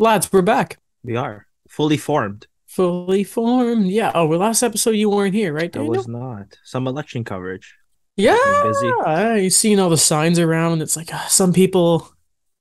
[0.00, 0.78] Lads, we're back.
[1.02, 2.46] We are fully formed.
[2.66, 3.88] Fully formed.
[3.88, 4.12] Yeah.
[4.14, 6.58] Oh, well, last episode you weren't here, right, I was not.
[6.64, 7.74] Some election coverage.
[8.16, 8.36] Yeah.
[8.64, 9.42] busy.
[9.42, 10.82] You seen all the signs around.
[10.82, 12.10] It's like uh, some people.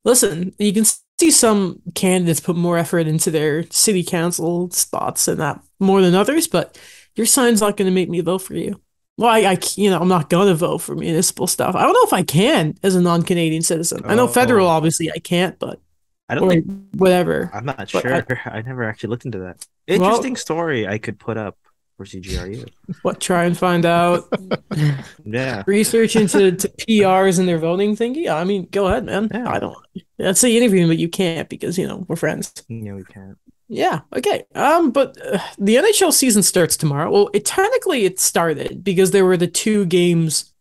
[0.05, 0.85] Listen, you can
[1.19, 6.15] see some candidates put more effort into their city council spots and that more than
[6.15, 6.79] others, but
[7.15, 8.81] your sign's not going to make me vote for you.
[9.17, 11.75] Well, I, I, you know, I'm not going to vote for municipal stuff.
[11.75, 14.01] I don't know if I can as a non-Canadian citizen.
[14.05, 14.27] I know Oh.
[14.27, 15.81] federal, obviously, I can't, but
[16.29, 16.65] I don't think
[16.95, 17.49] whatever.
[17.53, 18.13] I'm not But sure.
[18.13, 19.65] I- I, never actually looked into that.
[19.87, 21.57] Well- Interesting story I could put up
[21.97, 22.69] for CGRU.
[23.01, 23.19] What?
[23.19, 24.31] Try and find out.
[25.25, 25.63] Yeah.
[25.67, 28.29] research into to PRs and their voting thingy.
[28.31, 29.29] I mean, go ahead, man.
[29.33, 29.49] Yeah.
[29.49, 29.77] I don't.
[30.17, 32.53] Let's say interview but you can't because you know we're friends.
[32.67, 33.37] Yeah, we can't.
[33.67, 34.01] Yeah.
[34.15, 34.45] Okay.
[34.55, 34.91] Um.
[34.91, 37.11] But uh, the NHL season starts tomorrow.
[37.11, 40.53] Well, it technically it started because there were the two games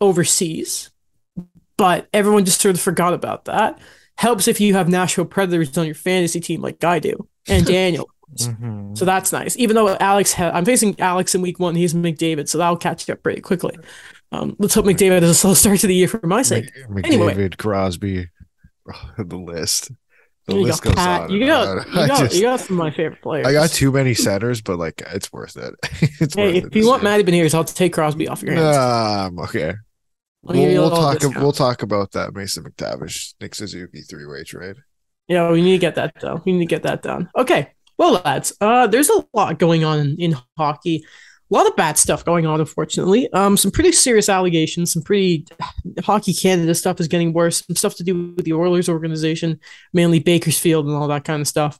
[0.00, 0.90] overseas,
[1.76, 3.78] but everyone just sort of forgot about that.
[4.16, 8.08] Helps if you have Nashville Predators on your fantasy team like I do and Daniel.
[8.36, 8.96] Mhm.
[8.98, 9.56] So that's nice.
[9.58, 11.74] Even though Alex, ha- I'm facing Alex in week one.
[11.76, 13.76] He's McDavid, so that'll catch up pretty quickly.
[14.32, 16.64] Um, let's hope McDavid has a slow start to the year for my sake.
[16.88, 17.34] Mc- Anyway.
[17.34, 18.28] McDavid, Crosby,
[19.18, 19.90] the list.
[20.46, 21.20] The you list got goes Pat.
[21.22, 21.30] on.
[21.30, 23.46] You got, you got, just- you got some of my favorite players.
[23.46, 25.74] I got too many centers, but like it's worth it.
[26.20, 27.10] it's Hey, worth if it you this want year.
[27.12, 28.76] Matty Beniers, I'll take Crosby off your hands.
[28.76, 29.74] Nah, I'm okay.
[30.44, 31.18] We'll, give you a we'll talk.
[31.18, 31.42] discount.
[31.42, 34.76] We'll talk about that Mason McTavish, Nick Suzuki three way trade.
[35.26, 36.42] Yeah, we need to get that done.
[36.44, 37.30] We need to get that done.
[37.34, 37.70] Okay.
[37.96, 41.04] Well, lads, uh, there's a lot going on in, in hockey.
[41.50, 43.32] A lot of bad stuff going on, unfortunately.
[43.32, 44.92] Um, some pretty serious allegations.
[44.92, 45.46] Some pretty
[46.02, 47.64] hockey Canada stuff is getting worse.
[47.64, 49.60] Some stuff to do with the Oilers organization,
[49.94, 51.78] mainly Bakersfield and all that kind of stuff.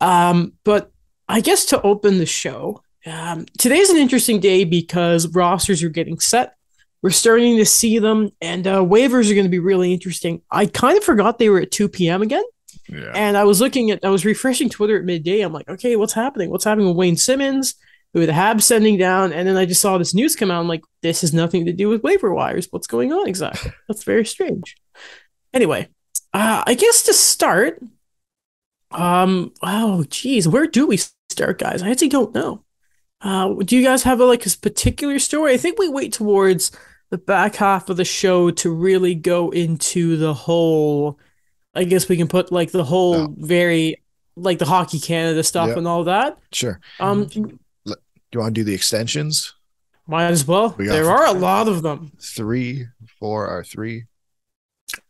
[0.00, 0.90] Um, but
[1.28, 6.18] I guess to open the show, um, today's an interesting day because rosters are getting
[6.18, 6.56] set.
[7.02, 10.40] We're starting to see them, and uh, waivers are going to be really interesting.
[10.50, 12.22] I kind of forgot they were at 2 p.m.
[12.22, 12.44] again.
[12.88, 13.10] Yeah.
[13.14, 15.40] And I was looking at, I was refreshing Twitter at midday.
[15.40, 16.50] I'm like, okay, what's happening?
[16.50, 17.74] What's happening with Wayne Simmonds?
[18.12, 19.32] Who the Habs sending down?
[19.32, 20.60] And then I just saw this news come out.
[20.60, 22.68] I'm like, this has nothing to do with waiver wires.
[22.70, 23.72] What's going on exactly?
[23.88, 24.76] That's very strange.
[25.54, 25.88] Anyway,
[26.32, 27.82] uh, I guess to start,
[28.90, 30.98] um, oh, geez, where do we
[31.30, 31.82] start, guys?
[31.82, 32.64] I actually don't know.
[33.22, 35.54] Uh, do you guys have a, like a particular story?
[35.54, 36.70] I think we wait towards
[37.12, 41.18] the back half of the show to really go into the whole.
[41.74, 43.34] I guess we can put like the whole No.
[43.38, 44.02] very
[44.34, 45.76] like the hockey Canada stuff Yep.
[45.76, 46.38] and all that.
[46.52, 46.80] Sure.
[46.98, 47.58] Um, Do
[48.32, 49.52] you want to do the extensions?
[50.06, 50.74] might as well.
[50.78, 52.12] We There are a lot of them.
[52.18, 52.86] Three,
[53.20, 54.04] four are three.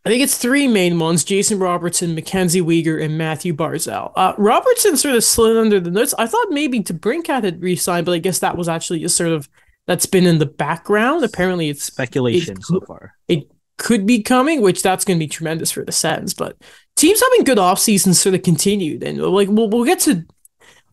[0.04, 4.12] I think it's three main ones: Jason Robertson, Mackenzie Weegar, and Matthew Barzal.
[4.16, 6.14] Uh, Robertson sort of slid under the notes.
[6.18, 9.30] I thought maybe to DeBrincat had re-signed, but I guess that was actually just sort
[9.30, 9.48] of
[9.86, 11.24] that's been in the background.
[11.24, 13.14] Apparently, it's Speculation It's- so far.
[13.28, 16.34] It could be coming, which that's going to be tremendous for the Sens.
[16.34, 16.56] But
[16.96, 20.24] teams having good off seasons sort of continued, and like we'll we'll get to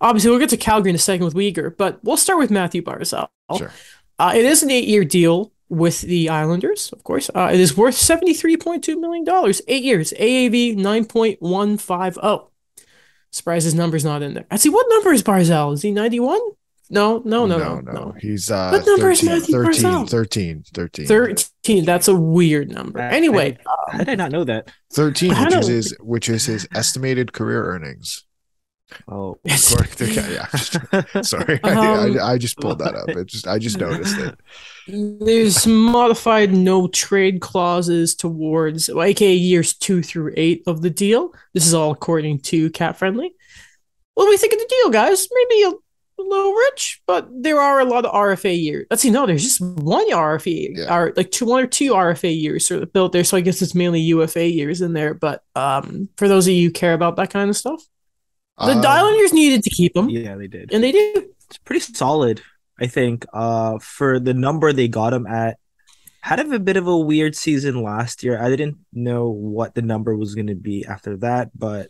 [0.02, 2.82] obviously we'll get to Calgary in a second with Weegar, but we'll start with Matthew
[2.82, 3.28] Barzal.
[3.58, 3.72] Sure.
[4.18, 7.30] Uh, it is an eight-year deal with the Islanders, of course.
[7.34, 11.78] Uh, it is worth seventy-three point two million dollars, eight years, AAV nine point one
[11.78, 12.50] five zero.
[13.32, 14.48] Surprised his number's not in there.
[14.50, 14.70] I see.
[14.70, 15.74] What number is Barzal?
[15.74, 16.40] Is he ninety-one?
[16.90, 17.92] No, no, no, no, no.
[17.92, 18.16] no.
[18.20, 20.10] He's uh What number is 13, Matthew 13, Barzal?
[20.10, 21.06] 13, 13.
[21.08, 21.86] 13.
[21.86, 23.00] That's a weird number.
[23.00, 23.58] I- Anyway,
[23.92, 24.72] How did not know that?
[24.94, 28.24] 13, which is his which is his estimated career earnings.
[29.08, 31.22] Oh, it's- According to yeah.
[31.22, 31.62] Sorry.
[31.62, 33.08] Um, I, I just pulled that up.
[33.10, 34.40] It just I just noticed it.
[34.88, 41.36] There's modified no trade clauses towards, well, aka years two through eight of the deal.
[41.54, 43.32] This is all according to Cap Friendly.
[44.16, 45.28] What do we think of the deal, guys?
[45.32, 45.78] Maybe
[46.20, 48.86] a, a little rich, but there are a lot of RFA years.
[48.90, 50.96] Let's see, no, there's just one RFA, Yeah.
[50.96, 53.24] or like two, one or two RFA years sort of built there.
[53.24, 55.14] So I guess it's mainly UFA years in there.
[55.14, 57.82] But um, for those of you who care about that kind of stuff,
[58.58, 60.74] the Um, Islanders needed to keep them, yeah, they did.
[60.74, 61.30] and they do.
[61.48, 62.42] It's pretty solid,
[62.80, 63.26] I think.
[63.34, 65.58] Uh, for the number they got him at,
[66.22, 68.38] had a bit of a weird season last year.
[68.38, 71.88] I didn't know what the number was going to be after that, but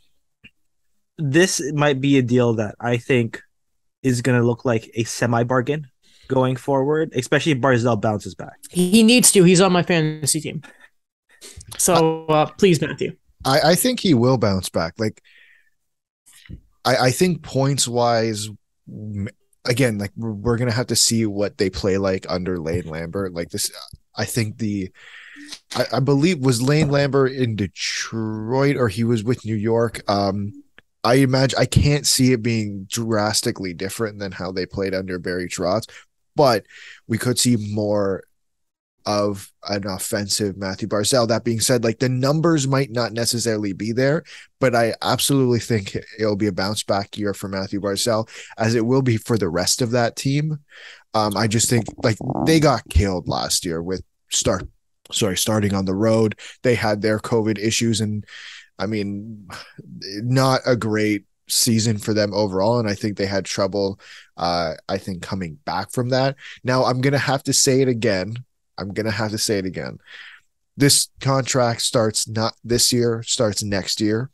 [1.18, 3.42] this might be a deal that I think
[4.04, 5.88] is going to look like a semi bargain
[6.28, 8.57] going forward, especially if Barzal bounces back.
[8.69, 9.44] He needs to.
[9.44, 10.62] He's on my fantasy team.
[11.78, 13.16] So uh, please, Matthew.
[13.46, 14.94] I, I think he will bounce back.
[14.98, 15.22] Like,
[16.86, 18.50] I, I think points wise,
[19.66, 23.34] again, like we're, we're gonna have to see what they play like under Lane Lambert.
[23.34, 23.72] Like this,
[24.16, 24.92] I think the,
[25.75, 30.01] I, I believe was Lane Lambert in Detroit or he was with New York.
[30.10, 30.63] Um,
[31.04, 35.48] I imagine I can't see it being drastically different than how they played under Barry
[35.48, 35.90] Trotz,
[36.36, 36.66] but
[37.07, 38.24] we could see more
[39.06, 41.28] of an offensive Matthew Barzal.
[41.28, 44.24] That being said, like the numbers might not necessarily be there,
[44.60, 48.86] but I absolutely think it'll be a bounce back year for Matthew Barzal, as it
[48.86, 50.60] will be for the rest of that team.
[51.13, 54.68] Um, I just think like they got killed last year with start
[55.12, 56.40] sorry, starting on the road.
[56.63, 58.25] They had their COVID issues and
[58.80, 59.48] I mean
[60.02, 62.80] not a great season for them overall.
[62.80, 64.00] And I think they had trouble
[64.38, 66.36] uh I think coming back from that.
[66.64, 68.36] Now I'm gonna have to say it again.
[68.78, 70.00] I'm gonna have to say it again.
[70.78, 74.31] This contract starts not this year, starts next year.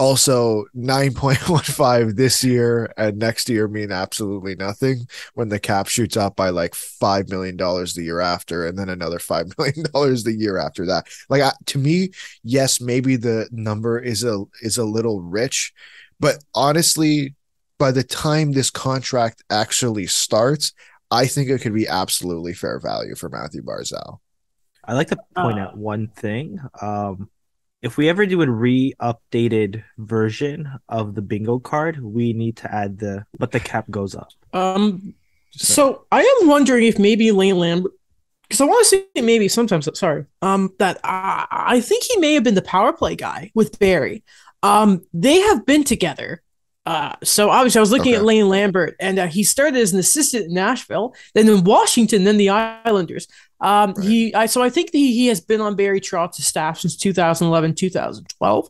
[0.00, 6.34] Also, 9.15 this year and next year mean absolutely nothing when the cap shoots up
[6.36, 9.84] by like $5 million the year after and then another $5 million
[10.24, 11.06] the year after that.
[11.28, 12.12] Like I, to me,
[12.42, 15.74] yes, maybe the number is a is a little rich,
[16.18, 17.34] but honestly,
[17.78, 20.72] by the time this contract actually starts,
[21.10, 24.20] I think it could be absolutely fair value for Matthew Barzal.
[24.82, 26.58] I like to point Uh, out one thing.
[26.80, 27.28] Um,
[27.82, 32.98] if we ever do a re-updated version of the bingo card, we need to add
[32.98, 34.30] the but the cap goes up.
[34.52, 35.14] Um,
[35.50, 37.92] so I am wondering if maybe Lane Lambert,
[38.42, 39.88] because I want to say maybe sometimes.
[39.98, 43.78] Sorry, um, that I, I think he may have been the power play guy with
[43.78, 44.24] Barry.
[44.62, 46.42] Um, they have been together.
[46.86, 49.98] Uh, so obviously I was looking at Lane Lambert, and uh, he started as an
[50.00, 53.28] assistant in Nashville, then in Washington, then the Islanders.
[53.60, 54.06] Um, Right.
[54.06, 57.74] he, I, so I think he, he has been on Barry Trotz's staff since 2011,
[57.74, 58.68] 2012.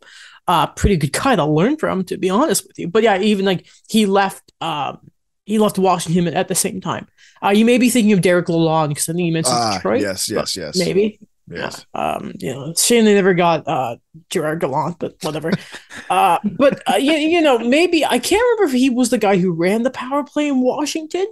[0.49, 2.89] Uh, pretty good guy to learn from, to be honest with you.
[2.89, 4.99] But yeah, even like he left, um,
[5.47, 7.07] he left Washington at the same time.
[7.43, 10.01] Uh, you may be thinking of Derek Lalonde because I think you mentioned Ah, Detroit.
[10.03, 10.77] yes, yes, yes.
[10.77, 11.21] Maybe.
[11.51, 11.85] Yes.
[11.95, 13.97] Um, you know, shame they never got uh
[14.31, 15.51] Gerard Gallant, but whatever.
[16.11, 19.37] uh, but uh, you, you know, maybe I can't remember if he was the guy
[19.37, 21.27] who ran the power play in Washington,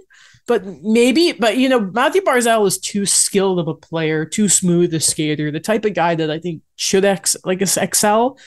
[0.45, 1.31] but maybe.
[1.31, 5.51] But you know, Matthew Barzal is too skilled of a player, too smooth a skater,
[5.51, 8.37] the type of guy that I think should ex like excel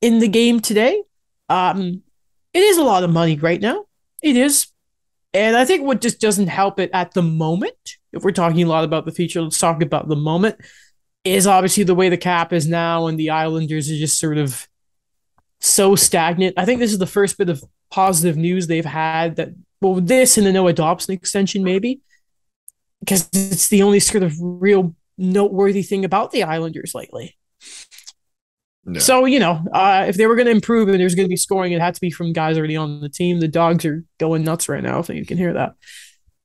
[0.00, 1.02] in the game today.
[1.48, 2.02] Um,
[2.54, 3.86] it is a lot of money right now.
[4.22, 4.68] It is.
[5.34, 7.74] And I think what just doesn't help it at the moment,
[8.12, 10.56] if we're talking a lot about the future, let's talk about the moment,
[11.24, 14.66] is obviously the way the cap is now and the Islanders are just sort of
[15.60, 16.54] so stagnant.
[16.56, 19.50] I think this is the first bit of positive news they've had that,
[19.80, 22.00] well, this and the Noah Dobson extension, maybe,
[23.00, 27.36] because it's the only sort of real noteworthy thing about the Islanders lately.
[28.90, 29.00] Yeah.
[29.00, 31.36] So, you know, uh, if they were going to improve and there's going to be
[31.36, 33.38] scoring, it had to be from guys already on the team.
[33.38, 35.74] The dogs are going nuts right now, if you can hear that.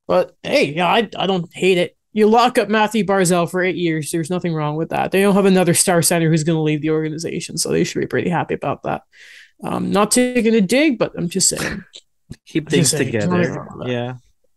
[0.06, 1.96] But hey, yeah, I, I don't hate it.
[2.14, 4.10] You lock up Matthew Barzal for eight years.
[4.10, 5.10] There's nothing wrong with that.
[5.12, 8.00] They don't have another star center who's going to leave the organization, so they should
[8.00, 9.02] be pretty happy about that.
[9.62, 11.84] Um, not taking a dig, but I'm just saying.
[12.46, 13.26] Keep things saying, together.
[13.36, 13.82] nothing wrong.
[13.88, 14.14] Yeah.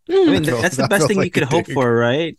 [0.10, 1.74] I Mm, mean, feel- that's the best feel thing you could hope dig.
[1.74, 2.38] for, right?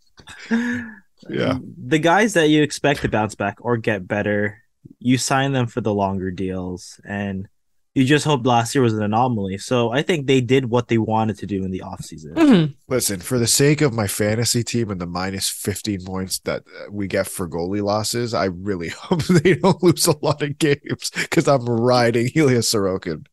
[1.28, 1.58] Yeah.
[1.86, 4.62] The guys that you expect to bounce back or get better,
[5.00, 7.00] you sign them for the longer deals.
[7.04, 7.48] And
[7.98, 9.58] you just hope last year was an anomaly.
[9.58, 12.34] So I think they did what they wanted to do in the offseason.
[12.34, 12.74] mhm.
[12.86, 16.92] Listen, for the sake of my fantasy team and the minus 15 points that uh,
[16.92, 21.10] we get for goalie losses, I really hope they don't lose a lot of games
[21.12, 23.26] because I'm riding Helios Sorokin.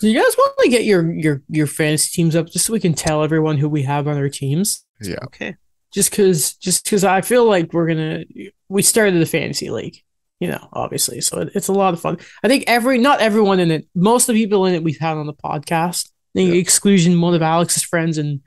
[0.00, 2.80] Do you guys want to get your your your fantasy teams up just so we
[2.80, 4.84] can tell everyone who we have on our teams?
[5.00, 5.18] Yeah.
[5.24, 5.54] Okay.
[5.92, 8.24] Just because, just because I feel like we're gonna.
[8.68, 10.02] We started the fantasy league,
[10.40, 12.18] you know, obviously, so it, it's a lot of fun.
[12.42, 15.16] I think every, not everyone in it, most of the people in it we've had
[15.16, 16.10] on the podcast.
[16.34, 16.54] The Yeah.
[16.54, 18.40] exclusion, one of Alex's friends, and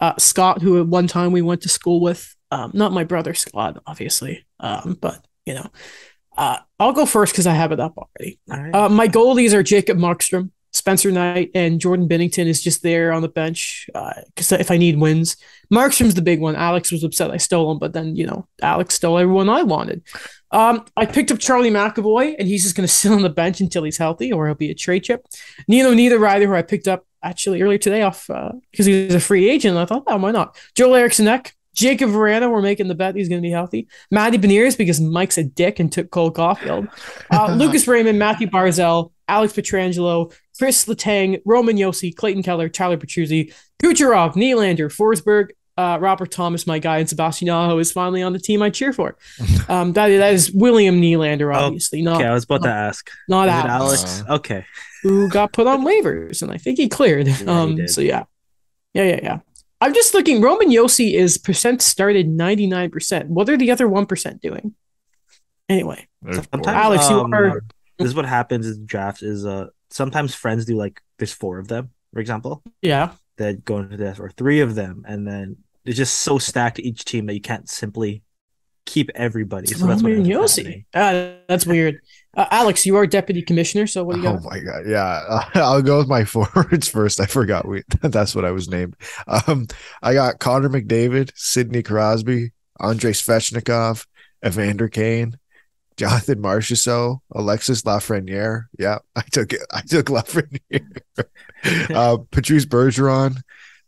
[0.00, 2.34] uh, Scott, who at one time we went to school with.
[2.50, 5.66] Um, not my brother Scott, obviously, um, but you know,
[6.36, 8.38] uh, I'll go first because I have it up already.
[8.50, 8.74] All right.
[8.74, 13.22] Uh, my goalies are Jacob Markstrom, Spencer Knight, and Jordan Binnington is just there on
[13.22, 13.88] the bench
[14.26, 15.36] because if I need wins,
[15.72, 16.54] Markstrom's the big one.
[16.54, 20.02] Alex was upset I stole him, but then you know Alex stole everyone I wanted.
[20.54, 23.60] Um, I picked up Charlie McAvoy, and he's just going to sit on the bench
[23.60, 25.26] until he's healthy, or he'll be a trade chip.
[25.66, 28.28] Nino Niederreiter, who I picked up actually earlier today off
[28.70, 29.72] because he was a free agent.
[29.72, 30.56] And I thought, oh, why not?
[30.74, 33.88] Joel Eriksson Ek, Jakub Vrana, we're making the bet he's going to be healthy.
[34.10, 36.86] Matty Beniers because Mike's a dick and took Cole Caulfield.
[37.32, 43.52] Uh, Lucas Raymond, Matthew Barzal, Alex Pietrangelo, Chris Letang, Roman Josi, Clayton Keller, Tyler Petruzzi,
[43.82, 48.38] Kucherov, Nylander, Forsberg, uh, Robert Thomas, my guy, and Sebastian Aho is finally on the
[48.38, 49.16] team I cheer for.
[49.66, 53.10] Um, that, that is William Nylander, obviously, not, okay, I was about to ask.
[53.30, 54.22] not Is Alex, Alex?
[54.28, 54.66] Okay.
[55.02, 57.26] who got put on waivers, and I think he cleared.
[57.26, 57.88] he um, did.
[57.88, 58.24] so yeah,
[58.92, 59.38] yeah, yeah, yeah.
[59.80, 60.42] I'm just looking.
[60.42, 63.26] Roman Josi is percent started 99%.
[63.28, 64.74] What are the other 1% doing?
[65.68, 66.78] Anyway, Sometimes, boring.
[66.78, 67.62] Alex, you um, are-
[67.98, 71.68] This is what happens in drafts is uh sometimes friends do like there's four of
[71.68, 73.12] them, for example, yeah.
[73.36, 77.04] That go into this, or three of them, and then it's just so stacked each
[77.04, 78.22] team that you can't simply
[78.86, 79.66] keep everybody.
[79.66, 80.56] So that's what Roman ends up Josi.
[80.58, 80.84] happening.
[80.94, 82.00] Ah, that's weird.
[82.36, 85.22] Uh, Alex, you are deputy commissioner, so what do you Oh my god, yeah.
[85.28, 87.20] Uh, I'll go with my forwards first.
[87.20, 88.96] I forgot we that's what I was named.
[89.26, 89.66] Um,
[90.02, 94.06] I got Connor McDavid, Sidney Crosby, Andrei Svechnikov,
[94.44, 95.38] Evander Kane,
[95.96, 98.64] Jonathan Marchessault, Alexis Lafreniere.
[98.78, 99.60] Yeah, I took it.
[99.72, 101.00] I took Lafreniere.
[101.94, 103.40] uh, Patrice Bergeron,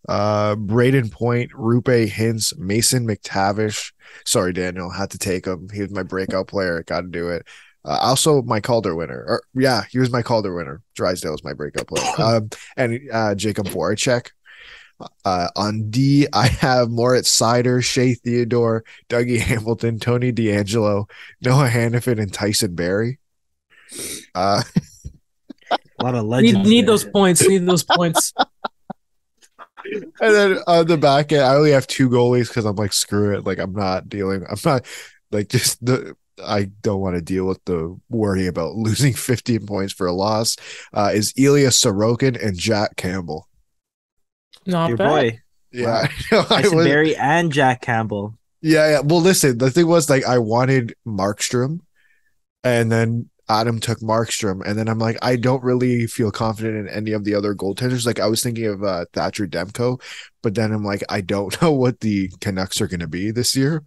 [0.09, 3.93] uh, Brayden Point, Roope Hintz, Mason McTavish.
[4.25, 5.69] Sorry, Daniel, had to take him.
[5.73, 6.83] He was my breakout player.
[6.85, 7.47] Got to do it.
[7.85, 9.25] Uh, also, my Calder winner.
[9.27, 10.83] Or, yeah, he was my Calder winner.
[10.95, 12.05] Drysdale was my breakout player.
[12.19, 14.31] Um, and uh, Jakub Voracek.
[15.25, 21.09] Uh, on D, I have Moritz Seider, Shea Theodore, Dougie Hamilton, Tony DeAngelo,
[21.43, 23.19] Noah Hanifin, and Tyson Barrie.
[24.35, 24.63] Uh,
[25.71, 26.69] A lot of Need, legends.
[26.71, 26.87] need there.
[26.87, 27.47] those points.
[27.47, 28.33] Need those points.
[29.93, 33.37] and then on the back end, I only have two goalies because I'm like, screw
[33.37, 33.45] it.
[33.47, 34.45] Like, I'm not dealing.
[34.49, 34.85] I'm not
[35.31, 36.17] like just the.
[36.45, 40.57] I don't want to deal with the worry about losing 15 points for a loss.
[40.93, 43.49] Uh, is Ilya Sorokin and Jack Campbell?
[44.67, 45.09] Not Your bad.
[45.09, 45.41] boy,
[45.73, 48.39] Yeah, I Tyson was- Barrie and Jack Campbell.
[48.63, 49.01] Yeah, yeah.
[49.01, 51.81] Well, listen, the thing was like I wanted Markstrom,
[52.65, 56.89] and then Adam took Markstrom, and then I'm like, I don't really feel confident in
[56.89, 58.05] any of the other goaltenders.
[58.07, 60.01] Like I was thinking of uh, Thatcher Demko,
[60.43, 63.55] but then I'm like, I don't know what the Canucks are going to be this
[63.55, 63.85] year.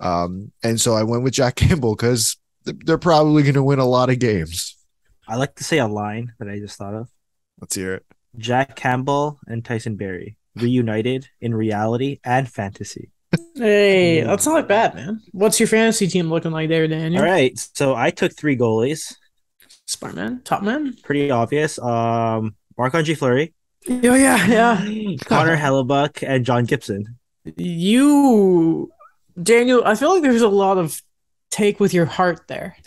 [0.00, 3.86] Um, and so I went with Jack Campbell because they're probably going to win a
[3.86, 4.76] lot of games.
[5.26, 7.08] I like to say a line that I just thought of.
[7.60, 8.06] Let's hear it.
[8.36, 13.10] Jack Campbell and Tyson Barrie reunited in reality and fantasy.
[13.54, 15.20] Hey, that's not bad, man.
[15.32, 17.22] What's your fantasy team looking like there, Daniel?
[17.22, 19.14] All right, so I took three goalies.
[19.86, 20.96] Smart man, top man.
[21.02, 21.78] Pretty obvious.
[21.78, 23.54] Um, Marc Andre Fleury,
[23.86, 25.16] Yeah, yeah, yeah.
[25.24, 27.18] Connor Hellebuyck, and John Gibson.
[27.56, 28.90] You,
[29.40, 31.00] Daniel, I feel like there's a lot of
[31.50, 32.76] take with your heart there.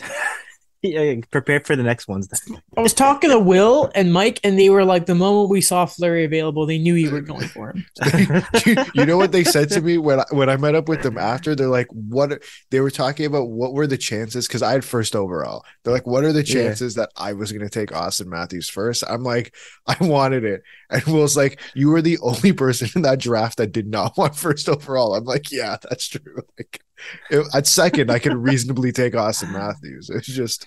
[0.94, 2.28] Yeah, prepare for the next ones.
[2.76, 5.86] I was talking to Will and Mike, and they were like, the moment we saw
[5.86, 7.86] Fleury available, they knew you were going for him.
[8.66, 11.00] you, you know what they said to me when I, when I met up with
[11.00, 11.54] them after?
[11.54, 15.16] They're like, "What?" They were talking about what were the chances because I had first
[15.16, 15.64] overall.
[15.84, 16.54] They're like, "What are the Yeah.
[16.66, 19.04] chances that I was going to take Auston Matthews first?
[19.08, 19.54] I'm like,
[19.86, 23.72] "I wanted it," and Will's like, "You were the only person in that draft that
[23.72, 26.83] did not want first overall." I'm like, "Yeah, that's true." Like,
[27.30, 30.10] it- at second, I could reasonably take Auston Matthews.
[30.10, 30.66] It's just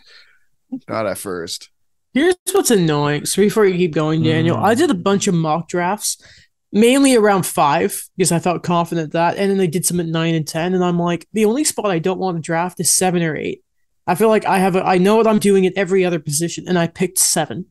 [0.88, 1.70] not at first.
[2.14, 3.26] Here's what's annoying.
[3.26, 4.64] So before you keep going, Daniel, Mm.
[4.64, 6.18] I did a bunch of mock drafts,
[6.72, 10.34] mainly around five because I felt confident that, and then they did some at nine
[10.36, 13.22] and ten, and I'm like, the only spot I don't want to draft is seven
[13.24, 13.64] or eight.
[14.08, 16.66] I feel like I have a, I know what I'm doing at every other position,
[16.68, 17.66] and I picked seven.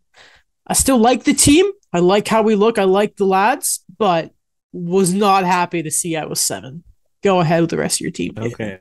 [0.66, 1.66] I still like the team.
[1.92, 2.78] I like how we look.
[2.78, 4.32] I like the lads, but
[4.72, 6.84] was not happy to see I was seven.
[7.23, 8.35] Go ahead with the rest of your team.
[8.37, 8.80] Okay.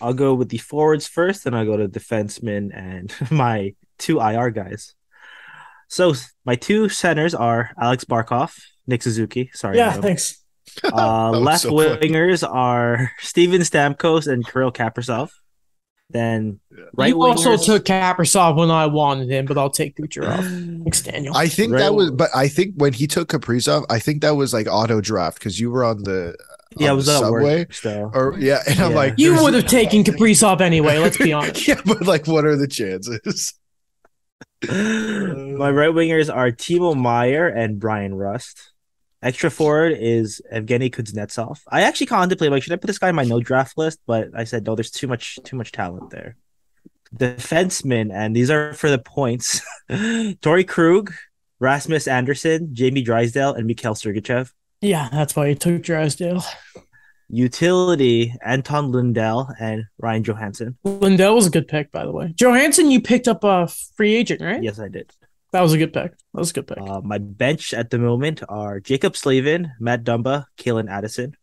[0.00, 4.50] I'll go with the forwards first, then I'll go to defensemen and my two IR
[4.50, 4.94] guys.
[5.88, 9.50] So my two centers are Alex Barkov, Nick Suzuki.
[9.54, 9.76] Sorry.
[9.76, 10.42] Yeah, thanks.
[10.82, 12.08] Uh, left so funny.
[12.08, 15.30] wingers are Steven Stamkos and Kirill Kaprizov.
[16.10, 16.60] Then
[16.94, 20.42] right you also took Kaprizov when I wanted him, but I'll take Kucherov.
[20.84, 21.34] Thanks, Daniel.
[21.36, 21.78] I think Right.
[21.80, 25.00] that was, but I think when he took Kaprizov, I think that was like auto
[25.00, 26.36] draft because you were on the
[26.78, 27.58] yeah, I on was the at subway.
[27.60, 28.10] work still.
[28.14, 30.98] Or yeah, and I'm like, You would have taken Kaprizov anyway.
[30.98, 31.66] Let's be honest.
[31.68, 33.54] yeah, but like, what are the chances?
[34.68, 38.70] My right wingers are Timo Meier and Bryan Rust.
[39.22, 41.60] Extra forward is Evgeny Kuznetsov.
[41.68, 44.28] I actually contemplated like should I put this guy on my no draft list, but
[44.34, 44.74] I said no.
[44.74, 46.36] There's too much too much talent there.
[47.14, 49.62] Defensemen, and these are for the points.
[49.90, 51.12] Torey Krug,
[51.58, 54.50] Rasmus Andersson, Jamie Drysdale, and Mikhail Sergachev.
[54.84, 56.44] Yeah, that's why you took Drysdale.
[57.30, 60.76] Utility, Anton Lundell and Ryan Johansen.
[60.84, 62.34] Lundell was a good pick, by the way.
[62.38, 64.62] Johansson, you picked up a free agent, right?
[64.62, 65.10] Yes, I did.
[65.52, 66.10] That was a good pick.
[66.10, 66.76] That was a good pick.
[66.78, 71.34] Uh, my bench at the moment are Jaccob Slavin, Matt Dumba, Calen Addison.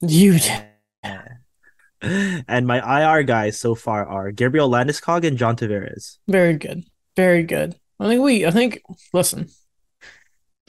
[0.00, 0.38] you
[2.00, 6.18] and my IR guys so far are Gabriel Landeskog and John Tavares.
[6.28, 6.84] very good.
[7.16, 7.74] Very good.
[7.98, 8.82] I think we I think
[9.12, 9.48] listen.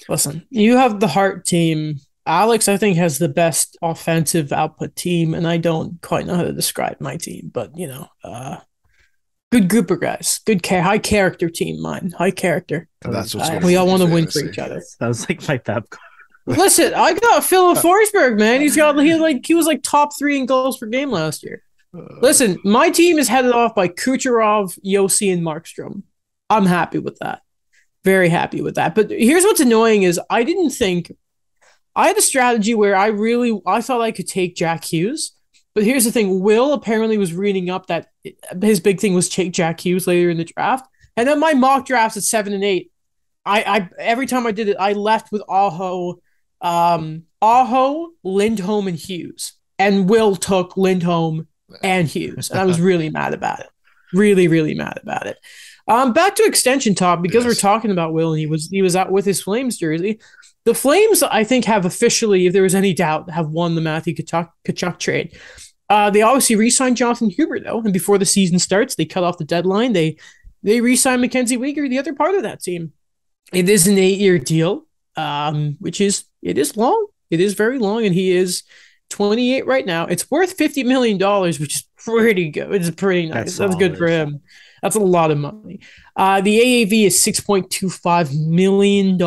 [0.10, 2.00] Listen, you have the heart team.
[2.28, 6.44] Alex, I think, has the best offensive output team, and I don't quite know how
[6.44, 8.58] to describe my team, but you know, uh
[9.52, 10.40] good group of guys.
[10.46, 12.14] Good ca- high character team, mine.
[12.18, 12.88] High character.
[13.02, 14.82] That's what's Uh, going we all want to win for each other.
[14.82, 15.86] Sounds like my pep.
[16.48, 18.62] Listen, I got Filip Forsberg, man.
[18.62, 21.64] He's got he like he was like top three in goals per game last year.
[22.22, 26.04] Listen, my team is headed off by Kucherov, Josi, and Markstrom.
[26.50, 27.42] I'm happy with that.
[28.04, 28.94] Very happy with that.
[28.96, 31.12] But here's what's annoying is I didn't think
[31.96, 35.32] I had a strategy where I really I thought I could take Jack Hughes,
[35.74, 38.08] but here's the thing: Will apparently was reading up that
[38.62, 41.86] his big thing was take Jack Hughes later in the draft, and then my mock
[41.86, 42.92] drafts at seven and eight,
[43.46, 46.20] I, I every time I did it, I left with Aho,
[46.62, 51.48] um, Aho, Lindholm, and Hughes, and Will took Lindholm
[51.84, 53.70] and Hughes, and I was really mad about it.
[54.14, 55.38] Really, really mad about it.
[55.88, 57.52] Um, back to extension talk because yes.
[57.52, 60.20] we're talking about Will and he was he was out with his Flames jersey.
[60.64, 64.16] The Flames, I think, have officially, if there was any doubt, have won the Matthew
[64.16, 65.38] Tkachuk, Tkachuk trade.
[65.88, 69.38] Uh, they obviously re-signed Jonathan Huber though, and before the season starts, they cut off
[69.38, 69.94] the deadline.
[69.94, 70.18] They
[70.64, 72.94] they re-signed Mackenzie Weegar, the other part of that team.
[73.54, 77.08] It is an eight-year deal, um, which is it is long.
[77.30, 78.64] It is very long, and he is
[79.10, 80.08] 28 right now.
[80.08, 82.74] It's worth 50 million dollars, which is pretty good.
[82.74, 83.46] It's pretty nice.
[83.46, 84.42] That's, That's good for him.
[84.86, 85.80] That's a lot of money.
[86.16, 89.18] Uh, the AAV is $6.25 million.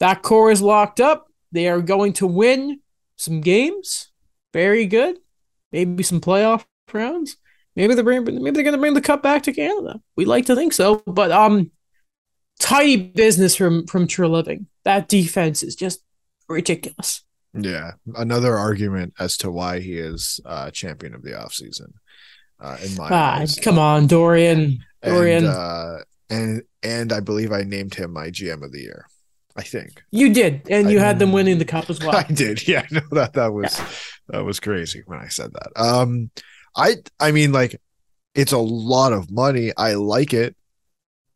[0.00, 1.26] That core is locked up.
[1.52, 2.80] They are going to win
[3.16, 4.08] some games.
[4.54, 5.18] Very good.
[5.72, 7.36] Maybe some playoff rounds.
[7.74, 10.00] Maybe they're bring, maybe they're going to bring the cup back to Canada.
[10.16, 11.70] We like to think so, but um,
[12.58, 14.64] tidy business from from Treliving.
[14.84, 16.00] That defense is just
[16.48, 17.24] ridiculous.
[17.52, 21.92] Yeah, another argument as to why he is uh, champion of the offseason
[22.60, 23.56] uh, in my ah, eyes.
[23.56, 24.84] Come on, Dorian.
[25.02, 25.44] Dorian.
[25.44, 25.96] And, uh,
[26.30, 29.06] and and I believe I named him my GM of the year.
[29.56, 32.14] I think you did, and you I, had them winning the cup as well.
[32.14, 32.66] I did.
[32.66, 33.88] Yeah, no, that that was yeah.
[34.28, 35.80] that was crazy when I said that.
[35.80, 36.30] Um,
[36.76, 37.80] I I mean, like,
[38.34, 39.72] it's a lot of money.
[39.76, 40.56] I like it.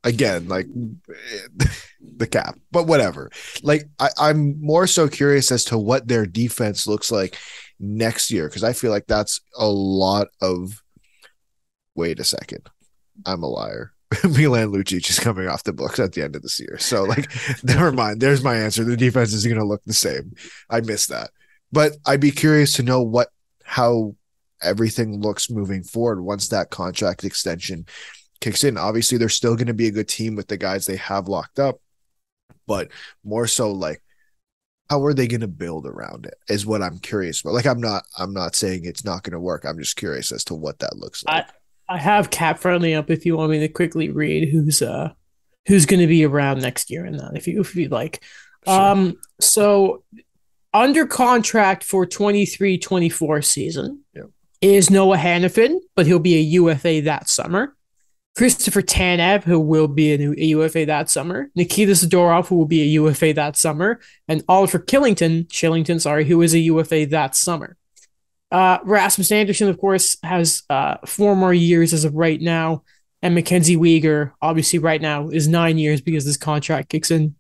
[0.03, 0.67] Again, like
[2.17, 3.31] the cap, but whatever.
[3.63, 7.37] Like, I, I'm more so curious as to what their defense looks like
[7.79, 10.83] next year because I feel like that's a lot of
[11.95, 12.69] wait a second,
[13.27, 13.93] I'm a liar.
[14.25, 16.79] Milan Lucic is coming off the books at the end of this year.
[16.79, 17.31] So, like,
[17.63, 18.21] never mind.
[18.21, 18.83] There's my answer.
[18.83, 20.33] The defense is going to look the same.
[20.69, 21.31] I missed that.
[21.71, 23.29] But I'd be curious to know what,
[23.63, 24.17] how
[24.63, 27.87] everything looks moving forward once that contract extension
[28.41, 28.77] kicks in.
[28.77, 31.61] Obviously, they're still going to be a good team with the guys they have locked
[31.61, 31.81] up,
[32.67, 32.89] but
[33.23, 34.03] more so like,
[34.89, 37.55] how are they going to build around it is what I'm curious about.
[37.55, 39.65] Like, I'm not, I'm not saying it's not going to work.
[39.65, 41.47] I'm just curious as to what that looks like.
[41.47, 41.53] I-
[41.91, 45.13] I have cap friendly up if you want me to quickly read who's uh
[45.67, 48.23] who's going to be around next year and that if you if you'd like.
[48.67, 48.81] Sure.
[48.81, 50.05] Um so
[50.73, 54.23] under contract for 23-24 season yeah.
[54.61, 57.75] is Noah Hanifin, but he'll be a UFA that summer.
[58.37, 61.51] Christopher Tanev, who will be a, a UFA that summer.
[61.57, 63.99] Nikita Zadorov, who will be a UFA that summer.
[64.29, 67.77] And Oliver Kylington, Shillington, sorry, who is a UFA that summer.
[68.51, 72.83] Uh, Rasmus Andersson, of course, has uh, four more years as of right now.
[73.23, 77.37] And Mackenzie Weegar, obviously, right now is nine years because this contract kicks in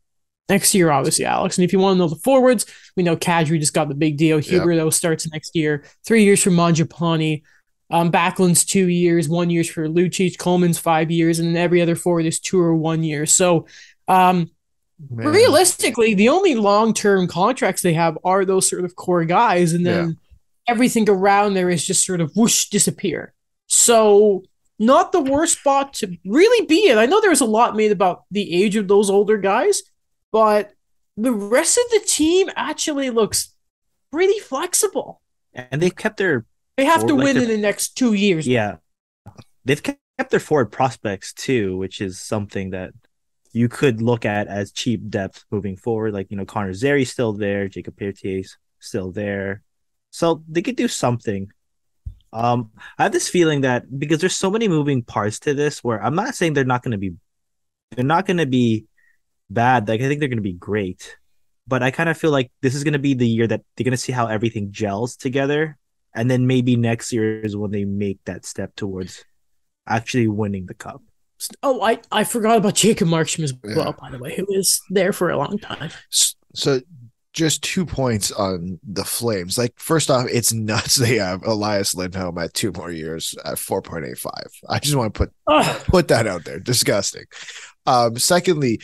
[0.48, 1.56] next year, obviously, Alex.
[1.56, 4.16] And if you want to know the forwards, we know Kadri just got the big
[4.16, 4.38] deal.
[4.38, 4.92] Huberdeau yep.
[4.92, 5.84] starts next year.
[6.04, 7.42] Three years for Mangiapane.
[7.88, 10.38] Um, Backlund's two years, one years for Lucic.
[10.38, 13.26] Coleman's five years, and then every other forward is two or one year.
[13.26, 13.66] So,
[14.06, 14.50] um,
[15.08, 19.72] realistically, the only long term contracts they have are those sort of core guys.
[19.72, 20.08] And then.
[20.08, 20.14] Yeah
[20.70, 23.34] everything around there is just sort of whoosh disappear.
[23.66, 24.44] So
[24.78, 26.96] not the worst spot to really be in.
[26.96, 29.82] I know there's a lot made about the age of those older guys,
[30.32, 30.72] but
[31.16, 33.54] the rest of the team actually looks
[34.12, 35.20] pretty flexible.
[35.52, 38.46] And they've kept their they have to win like in the next two years.
[38.46, 38.76] Yeah.
[39.64, 42.92] They've kept their forward prospects too, which is something that
[43.52, 46.14] you could look at as cheap depth moving forward.
[46.14, 49.62] Like, you know, Connor Zary's still there, Jakob Pelletier's still there.
[50.10, 51.50] So they could do something.
[52.32, 56.02] Um, I have this feeling that because there's so many moving parts to this, where
[56.02, 57.14] I'm not saying they're not going to be,
[57.90, 58.86] they're not going to be
[59.48, 59.88] bad.
[59.88, 61.16] Like I think they're going to be great,
[61.66, 63.84] but I kind of feel like this is going to be the year that they're
[63.84, 65.76] going to see how everything gels together,
[66.14, 69.24] and then maybe next year is when they make that step towards
[69.88, 71.02] actually winning the cup.
[71.62, 73.92] Oh, I, I forgot about Jacob Markstrom as well, yeah.
[73.98, 75.90] by the way, who was there for a long time.
[76.54, 76.80] So
[77.32, 79.56] just two points on the Flames.
[79.56, 84.26] Like, first off, it's nuts they have Elias Lindholm at two more years at 4.85.
[84.68, 85.84] I just want to put Ugh.
[85.86, 86.60] put that out there.
[86.60, 87.24] Disgusting.
[87.86, 88.80] Um, secondly,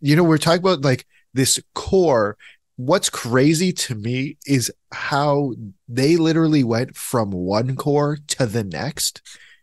[0.00, 2.36] you know, we're talking about like this core.
[2.76, 5.52] What's crazy to me is how
[5.88, 9.20] they literally went from one core to the next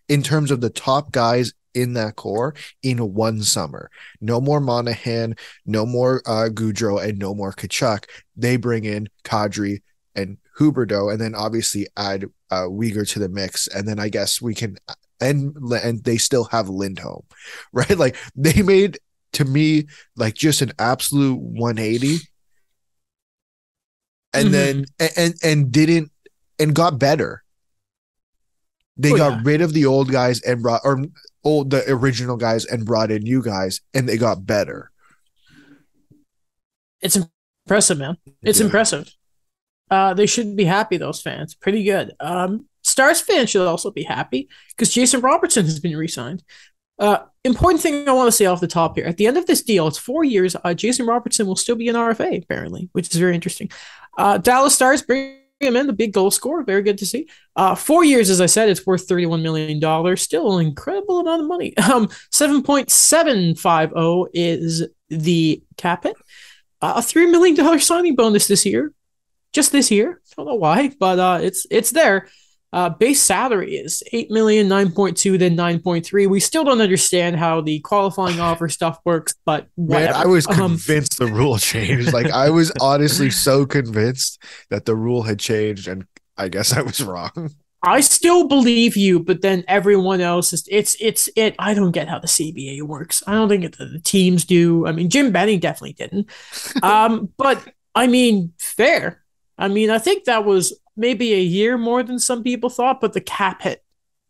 [0.08, 3.90] in terms of the top guys in that core in one summer.
[4.22, 8.06] No more Monahan, no more uh, Gaudreau, and no more Tkachuk.
[8.36, 9.82] They bring in Kadri
[10.16, 14.42] and Huberdeau, and then obviously add uh, Weegar to the mix, and then I guess
[14.42, 14.78] we can
[15.22, 17.24] and and they still have Lindholm,
[17.74, 17.98] right?
[17.98, 19.00] Like they made
[19.34, 22.18] to me like just an absolute 180
[24.34, 24.52] and Mhm.
[24.52, 26.12] then and and didn't
[26.60, 27.44] and got better.
[29.00, 29.42] They Oh, got yeah.
[29.44, 31.04] rid of the old guys and brought or
[31.44, 34.92] old the original guys and brought in new guys, and they got better.
[37.02, 37.18] It's
[37.66, 38.18] impressive, man.
[38.44, 38.66] It's Yeah.
[38.66, 39.10] impressive.
[39.90, 41.56] Uh, they should be happy, those fans.
[41.56, 42.14] Pretty good.
[42.20, 46.44] Um, Stars fans should also be happy because Jason Robertson has been re-signed.
[46.98, 49.06] Uh, important thing I want to say off the top here.
[49.06, 50.56] At the end of this deal, it's four years.
[50.64, 53.72] Uh, Jason Robertson will still be an RFA, apparently, which is very interesting.
[54.18, 56.64] Uh, Dallas Stars bring him in, the big goal scorer.
[56.64, 57.28] Very good to see.
[57.56, 60.18] Uh, four years, as I said, it's worth $31 million.
[60.18, 61.74] Still an incredible amount of money.
[61.90, 66.16] Um, 7.750 is the cap hit.
[66.82, 68.94] Uh, a $3 million signing bonus this year.
[69.54, 70.22] Just this year.
[70.38, 72.28] Don't know why, but uh, it's it's there.
[72.72, 76.28] Uh, base salary is 8 million, 9.2, then 9.3.
[76.30, 80.14] We still don't understand how the qualifying offer stuff works, but Man.
[80.14, 82.14] I was Um, convinced the rule changed.
[82.14, 86.06] Like I was honestly so convinced that the rule had changed, and
[86.38, 87.52] I guess I was wrong.
[87.82, 91.56] I still believe you, but then everyone else is it's it's it.
[91.58, 93.24] I don't get how the CBA works.
[93.26, 94.86] I don't think it, the teams do.
[94.86, 96.30] I mean, Jim Benning definitely didn't.
[96.84, 99.24] Um, but I mean, fair.
[99.58, 103.14] I mean, I think that was maybe a year more than some people thought, but
[103.14, 103.84] the cap hit.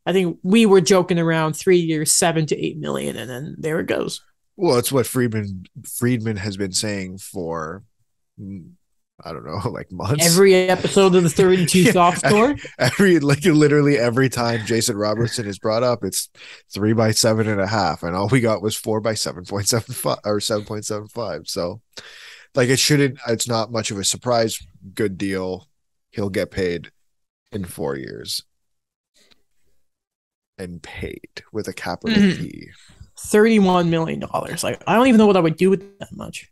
[0.05, 3.79] I think we were joking around three years, seven to eight million, and then there
[3.79, 4.21] it goes.
[4.55, 7.83] Well, it's what Friedman Friedman has been saying for
[8.39, 8.71] mm,
[9.23, 10.25] I don't know, like months.
[10.25, 11.91] Every episode of the 32 Yeah.
[11.91, 12.55] soft score.
[12.79, 16.29] every like literally every time Jason Robertson is brought up, it's
[16.73, 19.67] three by seven and a half, and all we got was four by seven point
[19.67, 21.47] seven five or seven point seven five.
[21.47, 21.81] So,
[22.55, 23.19] like, it shouldn't.
[23.27, 24.59] It's not much of a surprise.
[24.93, 25.68] Good deal.
[26.19, 26.91] He'll get paid
[27.53, 28.43] in four years,
[30.57, 32.37] and paid with a capital Mhm.
[32.37, 32.69] P.
[33.15, 34.19] $31 million.
[34.61, 36.51] Like, I don't even know what I would do with that much.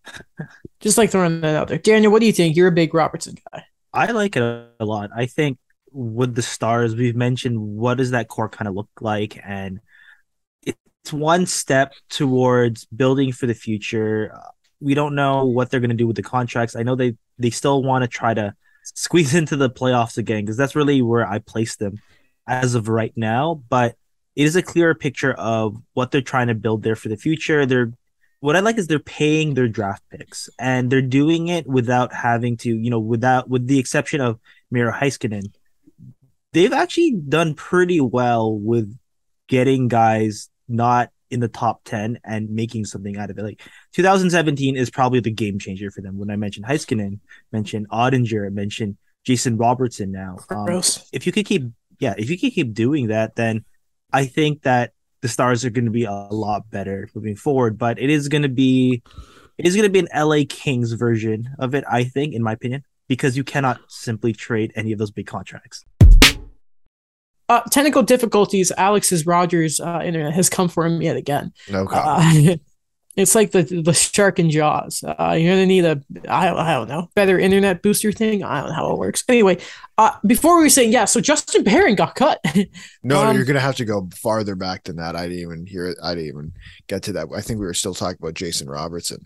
[0.80, 1.78] Just like throwing that out there.
[1.80, 2.56] Daniel, what do you think?
[2.56, 3.66] You're a big Robertson guy.
[3.92, 5.10] I like it a lot.
[5.14, 5.58] I think
[5.92, 9.82] with the stars, we've mentioned what does that core kind of look like, and
[10.64, 14.32] it's one step towards building for the future.
[14.34, 16.74] Uh, We don't know what they're going to do with the contracts.
[16.78, 18.56] I know they they still want to try to
[18.96, 22.00] squeeze into the playoffs again because that's really where I place them
[22.48, 23.62] as of right now.
[23.70, 23.96] But
[24.36, 27.66] it is a clearer picture of what they're trying to build there for the future.
[27.66, 27.92] They're
[28.40, 32.56] what I like is they're paying their draft picks and they're doing it without having
[32.58, 35.52] to, you know, without with the exception of Miro Heiskanen.
[36.54, 38.96] They've actually done pretty well with
[39.48, 43.44] getting guys not in the top 10 and making something out of it.
[43.44, 43.62] Like
[43.94, 46.18] 2017 is probably the game changer for them.
[46.18, 47.20] When I mentioned Heiskanen,
[47.52, 50.38] mentioned Oettinger, mentioned Jason Robertson now.
[50.50, 50.66] Um,
[51.12, 51.64] if you could keep
[52.00, 53.66] yeah if you could keep doing that then
[54.12, 58.00] i think that the stars are going to be a lot better moving forward but
[58.00, 59.02] it is going to be
[59.58, 62.54] it is going to be an la kings version of it i think in my
[62.54, 65.86] opinion because you cannot simply trade any of those big contracts
[67.50, 68.72] Uh, technical difficulties.
[68.78, 71.54] Alex's Rogers uh, internet has come for him yet again.
[71.70, 72.50] No comment.
[72.50, 72.56] Uh,
[73.16, 75.04] it's like the the shark in Jaws.
[75.04, 78.44] Uh, you're gonna need a I, I don't know better internet booster thing.
[78.44, 79.24] I don't know how it works.
[79.28, 79.58] Anyway,
[79.98, 82.40] uh, before we were saying yeah, so Justin Barron got cut.
[83.04, 85.16] no, um, you're gonna have to go farther back than that.
[85.16, 85.98] I didn't even hear it.
[86.04, 86.54] I didn't even
[86.88, 87.28] get to that.
[87.36, 89.26] I think we were still talking about Jason Robertson.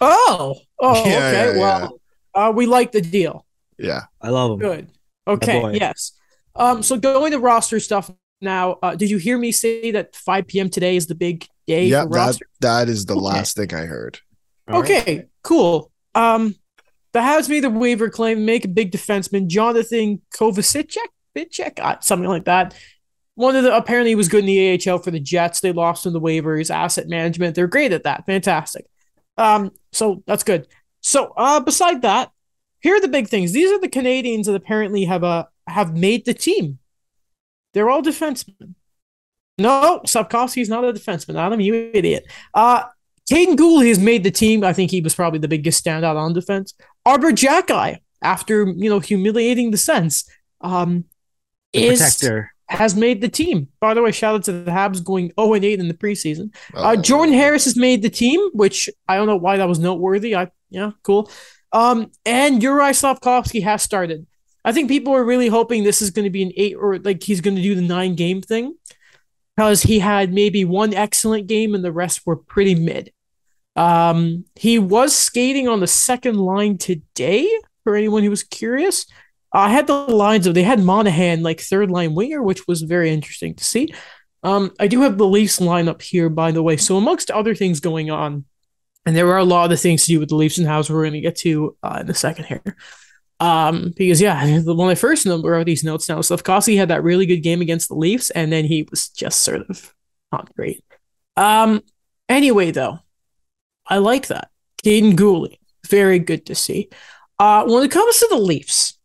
[0.00, 1.56] oh, oh, Yeah, okay.
[1.56, 2.00] yeah, well,
[2.34, 3.46] Uh, we like the deal.
[3.78, 4.02] Yeah.
[4.20, 4.88] i love them Good.
[5.26, 5.78] Okay.
[5.78, 6.12] Yes.
[6.56, 6.82] Um.
[6.82, 8.10] So going to roster stuff
[8.40, 8.78] now.
[8.82, 10.70] Uh, did you hear me say that 5 p.m.
[10.70, 13.22] today is the big day yeah, that that is the Okay.
[13.22, 14.18] last thing I heard.
[14.68, 14.90] All right.
[14.90, 15.90] Okay, cool.
[16.14, 16.54] Um,
[17.12, 20.96] the Habs made the waiver claim, make a big defenseman, Jonathan Kovacic,
[21.36, 22.74] Bitchek, uh, something like that.
[23.34, 25.60] One of the apparently he was good in the AHL for the Jets.
[25.60, 27.54] They lost in the waivers, asset management.
[27.54, 28.26] They're great at that.
[28.26, 28.86] Fantastic.
[29.36, 30.66] Um, so that's good.
[31.00, 32.30] So, uh, beside that,
[32.80, 33.52] here are the big things.
[33.52, 36.78] These are the Canadians that apparently have uh, have made the team.
[37.72, 38.74] They're all defensemen.
[39.58, 41.38] No, Sapkowski's not a defenseman.
[41.38, 42.24] Adam, you idiot.
[42.54, 42.84] Uh,
[43.30, 44.64] Kaiden Guhle has made the team.
[44.64, 46.74] I think he was probably the biggest standout on defense.
[47.04, 50.28] Arber Xhekaj, after you know humiliating the Sens,
[50.62, 51.04] um,
[51.72, 53.68] the is protector has made the team.
[53.80, 56.54] By the way, shout out to the Habs going 0 and 8 in the preseason.
[56.74, 59.78] Uh, Oh, Jordan Harris has made the team, which I don't know why that was
[59.78, 60.34] noteworthy.
[60.34, 61.30] I yeah, cool.
[61.72, 64.26] Um, and Uri Slafkovsky has started.
[64.64, 67.22] I think people are really hoping this is going to be an eight or like
[67.22, 68.74] he's going to do the nine game thing
[69.56, 73.12] because he had maybe one excellent game and the rest were pretty mid.
[73.76, 77.48] Um, he was skating on the second line today
[77.84, 79.06] for anyone who was curious.
[79.52, 83.10] I had the lines of they had Monahan like third line winger, which was very
[83.10, 83.92] interesting to see.
[84.42, 86.76] Um, I do have the Leafs lineup here, by the way.
[86.76, 88.44] So amongst other things going on,
[89.04, 90.88] and there are a lot of the things to do with the Leafs and House
[90.88, 92.76] we're going to get to uh, in a second here.
[93.40, 97.40] Um, because yeah, when I first of these notes now, Slafkovsky had that really good
[97.40, 99.94] game against the Leafs, and then he was just sort of
[100.30, 100.84] not great.
[101.36, 101.82] Um,
[102.28, 103.00] anyway, though,
[103.86, 104.50] I like that.
[104.84, 105.56] Kaiden Guhle,
[105.88, 106.90] very good to see.
[107.38, 108.98] Uh, when it comes to the Leafs,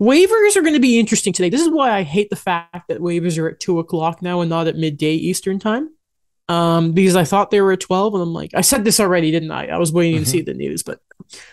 [0.00, 1.48] waivers are going to be interesting today.
[1.48, 4.50] This is why I hate the fact that waivers are at two o'clock now and
[4.50, 5.90] not at midday Eastern time.
[6.50, 9.30] Um, because I thought they were at 12, and I'm like, I said this already,
[9.30, 9.66] didn't I?
[9.68, 10.24] I was waiting Mhm.
[10.24, 11.00] to see the news, but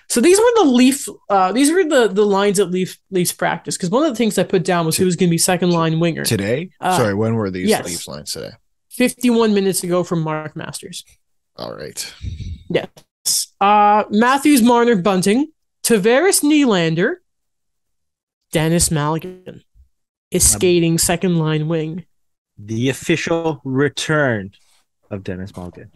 [0.10, 3.78] so these were the Leaf, uh, these were the the lines at Leaf Leafs practice.
[3.78, 5.70] Because one of the things I put down was who was going to be second
[5.72, 6.26] line winger.
[6.26, 6.72] Today?
[6.82, 7.86] Uh, Sorry, when were these yes.
[7.86, 8.52] Leafs lines today?
[8.90, 11.06] 51 minutes ago from Mark Masters.
[11.58, 12.14] All right.
[12.70, 13.54] Yes.
[13.62, 15.52] Uh, Matthews, Marner, Bunting,
[15.84, 17.18] Tavares, Nylander,
[18.52, 19.62] Denis Malgin
[20.32, 22.06] is Um, skating second line wing.
[22.58, 24.52] The official return
[25.10, 25.90] of Denis Malgin.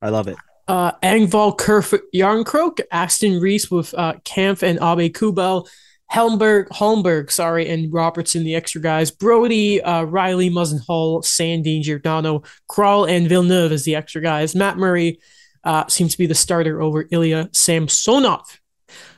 [0.00, 0.36] I love it.
[0.66, 5.66] Uh, Engvall, Kerfoot, Jarnkrok, Aston Reese with uh, Kampf and Abe Kubel,
[6.12, 9.10] Helmberg, Holmberg, sorry, and Robertson, the extra guys.
[9.10, 14.54] Brodie, uh, Rielly, Muzzin-Hall, Sandin, Giordano, Kral, and Villeneuve as the extra guys.
[14.54, 15.20] Matt Murray
[15.64, 18.60] uh, seems to be the starter over Ilya Samsonov.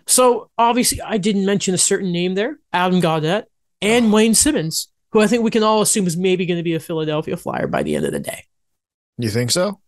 [0.07, 3.45] So obviously, I didn't mention a certain name there, Adam Gaudette
[3.81, 6.75] and Wayne Simmonds, who I think we can all assume is maybe going to be
[6.75, 8.45] a Philadelphia Flyer by the end of the day.
[9.19, 9.81] You think so?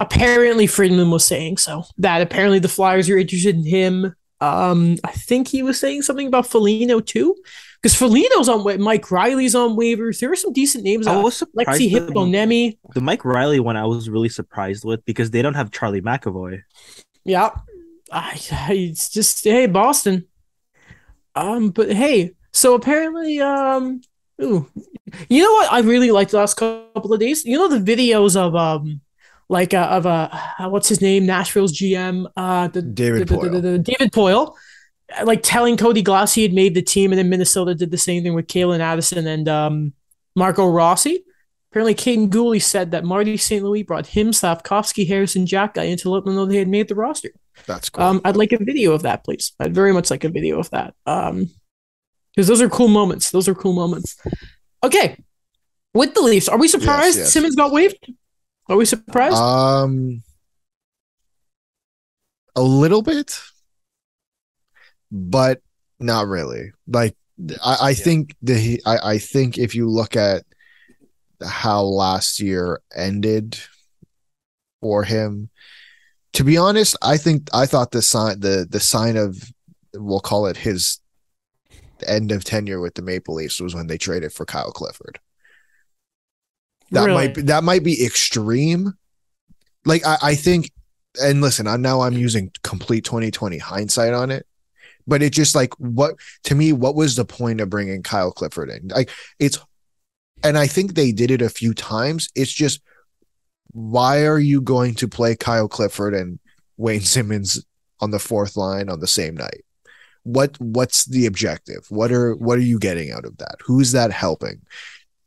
[0.00, 1.84] apparently Friedman was saying so.
[1.98, 4.14] That apparently the Flyers are interested in him.
[4.40, 7.34] Um, I think he was saying something about Felino too,
[7.80, 10.20] because Felino's on wa- Mike Reilly's on waivers.
[10.20, 11.06] There are some decent names.
[11.06, 11.80] I was surprised.
[11.80, 12.78] Lexi the, Heponiemi.
[12.94, 16.62] the Mike Reilly one, I was really surprised with because they don't have Charlie McAvoy.
[17.24, 17.50] Yeah,
[18.12, 18.38] I,
[18.70, 20.26] it's just hey Boston.
[21.34, 24.02] Um, but hey, so apparently, um,
[24.42, 24.68] ooh,
[25.28, 27.44] you know what I really liked the last couple of days?
[27.44, 29.00] You know the videos of um,
[29.48, 30.28] like uh, of uh,
[30.68, 34.54] what's his name, Nashville's GM, uh, the David the- the- the- the- David Poile,
[35.18, 37.98] uh, like telling Cody Glass he had made the team, and then Minnesota did the
[37.98, 39.92] same thing with Calen Addison and um,
[40.34, 41.24] Marco Rossi.
[41.70, 43.64] Apparently, Kaiden Guhle said that Marty St.
[43.64, 46.86] Louis brought him, Slafkovsky, Harrison, Jack guy in to let them know they had made
[46.86, 47.30] the roster.
[47.66, 48.04] That's cool.
[48.04, 49.52] Um, I'd like a video of that, please.
[49.58, 50.94] I'd very much like a video of that.
[51.04, 51.50] Um,
[52.34, 53.30] because those are cool moments.
[53.30, 54.16] Those are cool moments.
[54.82, 55.16] Okay,
[55.92, 57.32] with the Leafs, are we surprised yes.
[57.32, 58.12] Simmonds got waived?
[58.68, 59.36] Are we surprised?
[59.36, 60.22] Um,
[62.56, 63.40] a little bit,
[65.10, 65.60] but
[66.00, 66.72] not really.
[66.86, 67.16] Like
[67.64, 70.44] I, I think the I, I think if you look at
[71.44, 73.58] how last year ended
[74.80, 75.50] for him,
[76.34, 79.36] to be honest, I think I thought the sign the the sign of
[79.94, 81.00] we'll call it his
[82.08, 85.18] end of tenure with the Maple Leafs was when they traded for Kyle Clifford.
[86.90, 87.14] That Really?
[87.14, 88.92] might be, that might be extreme.
[89.84, 90.70] Like I, I think,
[91.22, 94.46] and listen, I'm now I'm using complete 2020 hindsight on it,
[95.06, 96.14] but it just like what
[96.44, 98.88] to me, what was the point of bringing Kyle Clifford in?
[98.88, 99.58] Like it's,
[100.42, 102.28] and I think they did it a few times.
[102.34, 102.80] It's just
[103.72, 106.38] why are you going to play Kyle Clifford and
[106.76, 107.64] Wayne Simmonds
[108.00, 109.64] on the fourth line on the same night?
[110.24, 111.86] What what's the objective?
[111.88, 113.56] What are what are you getting out of that?
[113.64, 114.60] Who's that helping?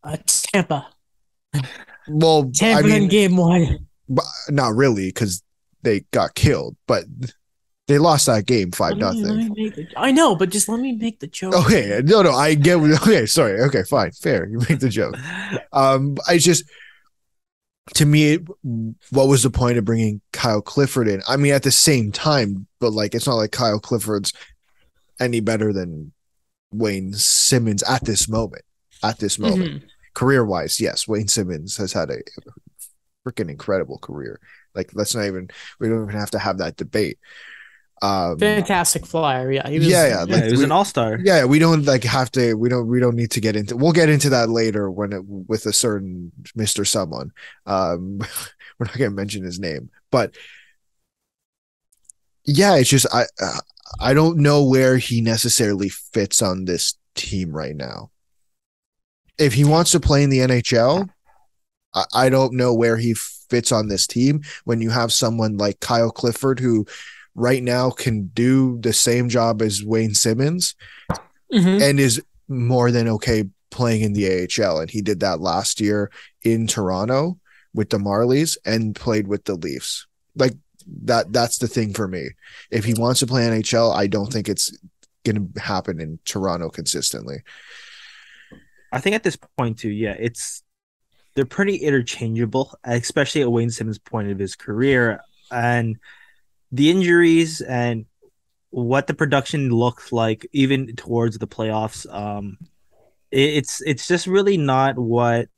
[0.04, 0.88] uh, Tampa.
[2.08, 3.88] Well, Tampa I mean, in game one.
[4.50, 5.44] not really because
[5.84, 7.06] they got killed, but
[7.88, 9.38] they lost that game five nothing.
[9.38, 11.54] me make the- I know, but just let me make the joke.
[11.54, 12.78] Okay, no, no, I get.
[12.78, 13.62] Okay, sorry.
[13.62, 14.48] Okay, fine, fair.
[14.48, 15.16] You make the joke.
[15.74, 16.64] Um, I just
[17.96, 18.40] to me,
[19.12, 21.22] what was the point of bringing Kyle Clifford in?
[21.28, 24.34] I mean, at the same time, but like it's not like Kyle Clifford's
[25.19, 26.12] any better than
[26.71, 28.63] Wayne Simmonds at this moment.
[29.03, 29.88] At this moment, Mhm.
[30.15, 32.17] career wise, yes, Wayne Simmonds has had a
[33.25, 34.39] freaking incredible career.
[34.73, 35.49] Like, let's not even
[35.80, 37.19] we don't even have to have that debate.
[38.01, 39.51] Um, Fantastic flyer.
[39.51, 39.67] Yeah.
[39.69, 41.17] He was, Yeah, yeah, yeah, he was we- an all star.
[41.23, 42.53] yeah, we don't like have to.
[42.53, 42.88] We don't.
[42.88, 43.75] We don't need to get into.
[43.75, 47.32] We'll get into that later when it, with a certain Mister Someone.
[47.65, 48.19] Um,
[48.80, 50.36] we're not going to mention his name, but
[52.45, 53.23] yeah, it's just I.
[53.41, 53.60] Uh,
[54.00, 58.12] I don't know where he necessarily fits on this team right now.
[59.38, 61.10] If he wants to play in the NHL,
[61.93, 64.41] I, I don't know where he fits on this team.
[64.65, 66.86] When you have someone like Kyle Clifford, who
[67.36, 70.76] right now can do the same job as Wayne Simmonds
[71.54, 71.82] Mhm.
[71.82, 74.80] and is more than okay playing in the AHL.
[74.80, 77.39] And he did that last year in Toronto
[77.73, 80.08] with the Marlies and played with the Leafs.
[80.36, 80.54] Like
[81.04, 82.30] that that's the thing for me.
[82.71, 84.78] If he wants to play NHL, I don't think it's
[85.26, 87.43] gonna happen in Toronto consistently.
[88.91, 90.63] I think at this point too, yeah, it's
[91.36, 95.19] they're pretty interchangeable, especially at Wayne Simmonds' point of his career,
[95.52, 95.97] and
[96.71, 98.06] the injuries and
[98.69, 102.58] what the production looks like, even towards the playoffs, um,
[103.32, 105.50] it, it's it's just really not what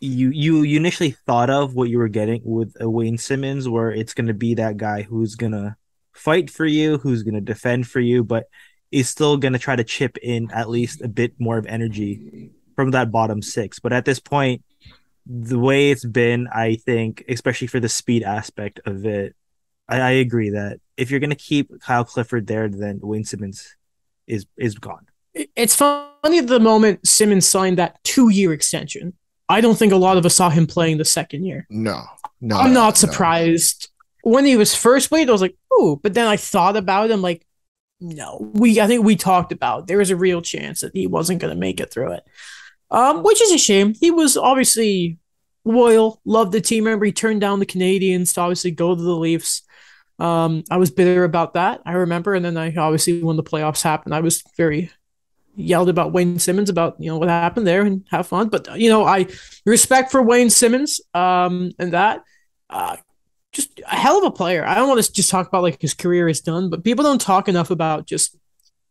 [0.00, 3.90] you you you initially thought of what you were getting with uh, Wayne Simmonds, where
[3.90, 5.76] it's going to be that guy who's gonna
[6.12, 8.44] fight for you, who's gonna defend for you, but
[8.90, 12.90] is still gonna try to chip in at least a bit more of energy from
[12.92, 13.78] that bottom six.
[13.78, 14.62] But at this point,
[15.26, 19.34] the way it's been, I think, especially for the speed aspect of it,
[19.88, 23.76] I, I agree that if you're gonna keep Kyle Clifford there, then Wayne Simmonds
[24.26, 25.06] is is gone.
[25.34, 29.14] It's funny the moment Simmonds signed that two year extension.
[29.48, 31.66] I don't think a lot of us saw him playing the second year.
[31.70, 32.02] No,
[32.40, 32.56] no.
[32.56, 33.08] I'm not no.
[33.08, 33.88] surprised.
[34.22, 37.22] When he was first played, I was like, "Ooh," but then I thought about him
[37.22, 37.46] like,
[38.00, 41.40] no, we I think we talked about there was a real chance that he wasn't
[41.40, 42.24] going to make it through it,
[42.90, 43.94] um, which is a shame.
[43.94, 45.18] He was obviously
[45.64, 46.84] loyal, loved the team.
[46.84, 49.62] Remember, he turned down the Canadiens to obviously go to the Leafs.
[50.18, 51.80] Um, I was bitter about that.
[51.86, 54.90] I remember, and then I obviously when the playoffs happened, I was very
[55.56, 58.48] yelled about Wayne Simmonds about you know what happened there and have fun.
[58.48, 59.26] But you know, I
[59.64, 62.22] respect for Wayne Simmonds um, and that.
[62.68, 62.96] Uh,
[63.52, 64.66] just a hell of a player.
[64.66, 67.20] I don't want to just talk about like his career is done, but people don't
[67.20, 68.36] talk enough about just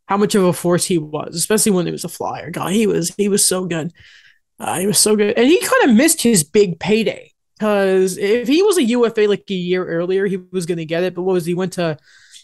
[0.07, 2.49] how much of a force he was, especially when he was a flyer.
[2.49, 3.93] God, he was he was so good.
[4.59, 8.47] Uh, he was so good, and he kind of missed his big payday because if
[8.47, 11.15] he was a UFA like a year earlier, he was going to get it.
[11.15, 11.97] But what was he went to?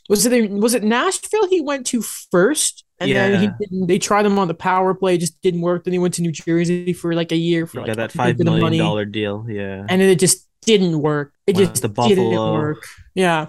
[0.10, 1.47] Was it was it Nashville?
[1.47, 3.30] He went to first, and Yeah.
[3.30, 5.84] then he didn't, they tried him on the power play, just didn't work.
[5.84, 8.14] Then he went to New Jersey for like a year for You like got that
[8.14, 9.86] a five bit of million money, dollar deal, yeah.
[9.90, 11.34] and it just didn't work.
[11.48, 12.86] It Went just to didn't work.
[13.16, 13.48] Yeah.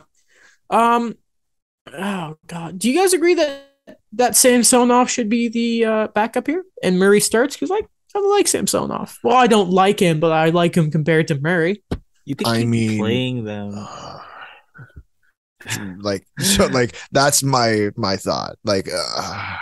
[0.70, 1.16] Um.
[1.92, 2.78] Oh God.
[2.78, 3.68] Do you guys agree that
[4.12, 7.54] that Samsonov should be the uh, backup here and Murray starts?
[7.56, 9.18] Because like I like Samsonov.
[9.24, 11.82] Well, I don't like him, but I like him compared to Murray.
[12.24, 13.74] you could I keep mean- playing them.
[15.98, 18.56] like so like that's my my thought.
[18.64, 19.56] Like uh,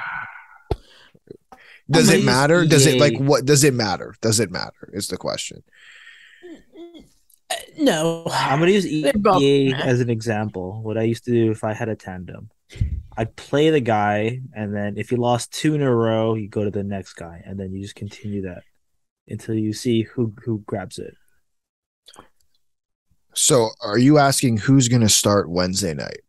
[1.90, 2.64] does it matter?
[2.64, 4.14] Does it like what does it matter?
[4.20, 5.62] Does it matter is the question.
[7.78, 10.82] No, I'm gonna use They're both- EA as an example.
[10.82, 12.50] What I used to do if I had a tandem,
[13.16, 16.64] I'd play the guy, and then if you lost two in a row, you go
[16.64, 18.62] to the next guy, and then you just continue that
[19.26, 21.14] until you see who who grabs it.
[23.34, 26.20] So are you asking who's going to start wednesday night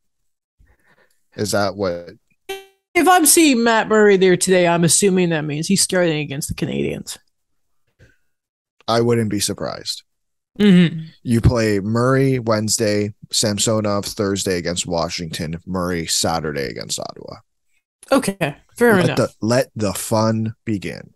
[1.35, 2.09] is that what
[2.93, 6.55] if I'm seeing Matt Murray there today, I'm assuming that means he's starting against the
[6.55, 7.17] Canadiens.
[8.87, 10.03] i wouldn't be surprised
[10.59, 11.05] Mm-hmm.
[11.23, 17.37] you play murray wednesday samsonov thursday against washington murray saturday against ottawa
[18.11, 19.15] Okay, fair let enough.
[19.17, 21.13] the, let the fun begin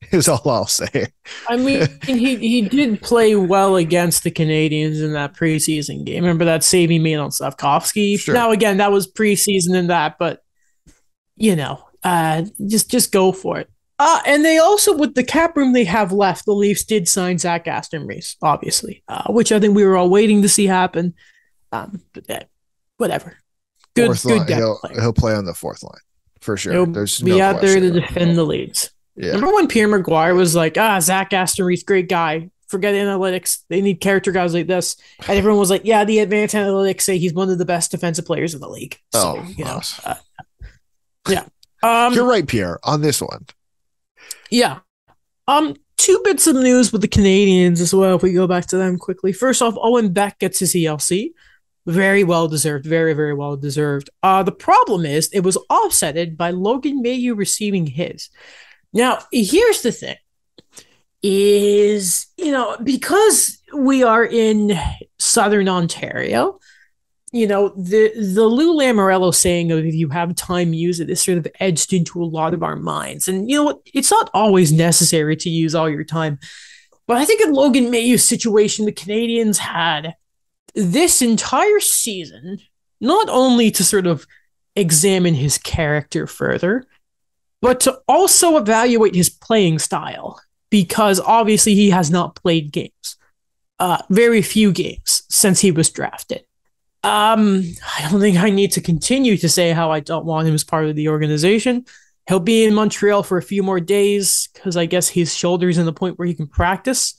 [0.12, 1.06] is all i'll say
[1.48, 6.22] I mean, he he did play well against the Canadiens in that preseason game.
[6.22, 8.18] Remember that save he made on Slafkovsky?
[8.18, 8.34] Sure.
[8.34, 10.42] Now again, that was preseason and that, but
[11.36, 13.70] you know, uh, just just go for it.
[13.98, 17.36] Uh, and they also, with the cap room they have left, the Leafs did sign
[17.36, 21.14] Zach Aston Reese, obviously, uh, which I think we were all waiting to see happen.
[21.72, 22.40] Um, but uh,
[22.98, 23.36] whatever.
[23.94, 26.00] Good, fourth good line, he'll, he'll play on the fourth line
[26.40, 28.92] for sure He'll there's be no out there to defend the leads.
[29.18, 32.50] Yeah Remember when Pierre McGuire was like, ah, Zach Aston Reese, great guy.
[32.68, 33.64] Forget analytics.
[33.68, 34.96] They need character guys like this.
[35.26, 38.26] And everyone was like, yeah, the advanced analytics say he's one of the best defensive
[38.26, 38.98] players in the league.
[39.12, 39.80] So, Oh, you know.
[40.04, 40.14] Uh,
[41.82, 43.46] um, You're right, Pierre, on this one.
[44.50, 44.80] yeah.
[45.46, 48.16] Um, two bits of news with the Canadiens as well.
[48.16, 49.32] If we go back to them quickly.
[49.32, 51.32] First off, Owen Beck gets his ELC.
[51.86, 52.84] Very well deserved.
[52.84, 54.10] Very, very well deserved.
[54.22, 58.28] Uh, the problem is it was offsetted by Logan Mailloux receiving his.
[58.92, 60.16] Now, here's the thing.
[61.22, 64.78] Is you know, because we are in
[65.18, 66.60] southern Ontario,
[67.32, 71.20] you know, the the Lou Lamoriello saying of if you have time, use it is
[71.20, 73.28] sort of edged into a lot of our minds.
[73.28, 73.82] And you know?
[73.92, 76.38] It's not always necessary to use all your time.
[77.06, 80.14] But I think in Logan Mailloux's situation, the Canadiens had
[80.74, 82.58] this entire season,
[83.00, 84.26] not only to sort of
[84.76, 86.84] examine his character further,
[87.60, 90.40] but to also evaluate his playing style,
[90.70, 93.16] because obviously he has not played games.
[93.78, 96.44] Uh, very few games since he was drafted.
[97.04, 97.62] Um,
[97.96, 100.64] I don't think I need to continue to say how I don't want him as
[100.64, 101.84] part of the organization.
[102.28, 105.86] He'll be in Montreal for a few more days because I guess his shoulder's in
[105.86, 107.14] the point where he can practice.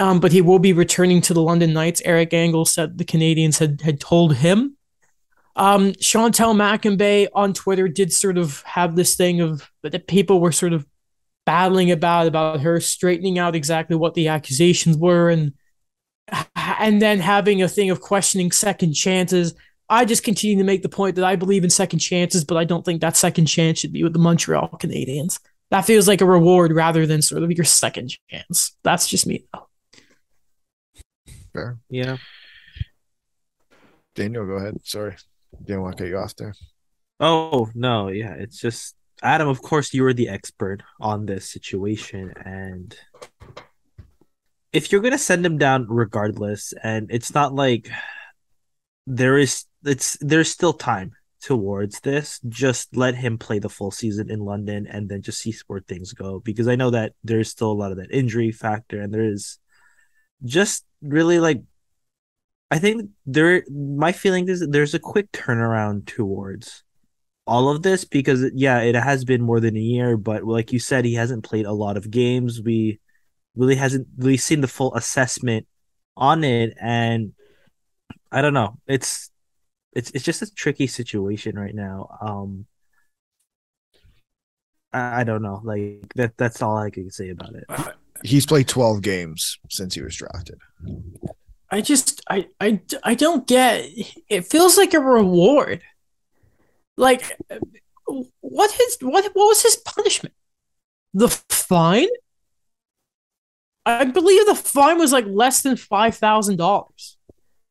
[0.00, 2.00] Um, but he will be returning to the London Knights.
[2.04, 4.76] Eric Engels said the Canadiens had had told him.
[5.58, 10.52] Um, Chantel Mackenbay on Twitter did sort of have this thing of that people were
[10.52, 10.86] sort of
[11.44, 15.52] battling about about her straightening out exactly what the accusations were and
[16.54, 19.54] and then having a thing of questioning second chances.
[19.88, 22.64] I just continue to make the point that I believe in second chances, but I
[22.64, 25.40] don't think that second chance should be with the Montreal Canadiens.
[25.70, 28.76] That feels like a reward rather than sort of your second chance.
[28.84, 29.66] That's just me though.
[31.52, 31.78] Fair.
[31.88, 32.18] Yeah.
[34.14, 34.78] Daniel, go ahead.
[34.84, 35.16] Sorry.
[35.64, 36.54] Didn't want to cut you off there.
[37.20, 38.34] Oh no, yeah.
[38.34, 39.48] It's just Adam.
[39.48, 42.96] Of course, you are the expert on this situation, and
[44.72, 47.90] if you're gonna send him down regardless, and it's not like
[49.06, 52.40] there is, it's there's still time towards this.
[52.48, 56.12] Just let him play the full season in London, and then just see where things
[56.12, 56.40] go.
[56.40, 59.58] Because I know that there's still a lot of that injury factor, and there is
[60.44, 61.62] just really like
[62.70, 66.82] I think there my feeling is there's a quick turnaround towards
[67.46, 70.78] all of this because yeah, it has been more than a year, but like you
[70.78, 72.60] said, he hasn't played a lot of games.
[72.60, 73.00] We
[73.56, 75.66] really hasn't really seen the full assessment
[76.16, 77.32] on it, and
[78.30, 78.78] I don't know.
[78.86, 79.30] It's
[79.94, 82.18] it's it's just a tricky situation right now.
[82.20, 82.66] Um,
[84.92, 85.62] I, I don't know.
[85.64, 86.36] Like that.
[86.36, 87.64] That's all I can say about it.
[88.24, 90.58] He's played 12 games since he was drafted.
[91.70, 93.86] I just I I I don't get
[94.28, 95.82] it feels like a reward.
[96.96, 97.38] Like
[98.40, 100.34] what his what what was his punishment?
[101.14, 102.08] The fine?
[103.84, 107.16] I believe the fine was like less than five thousand dollars.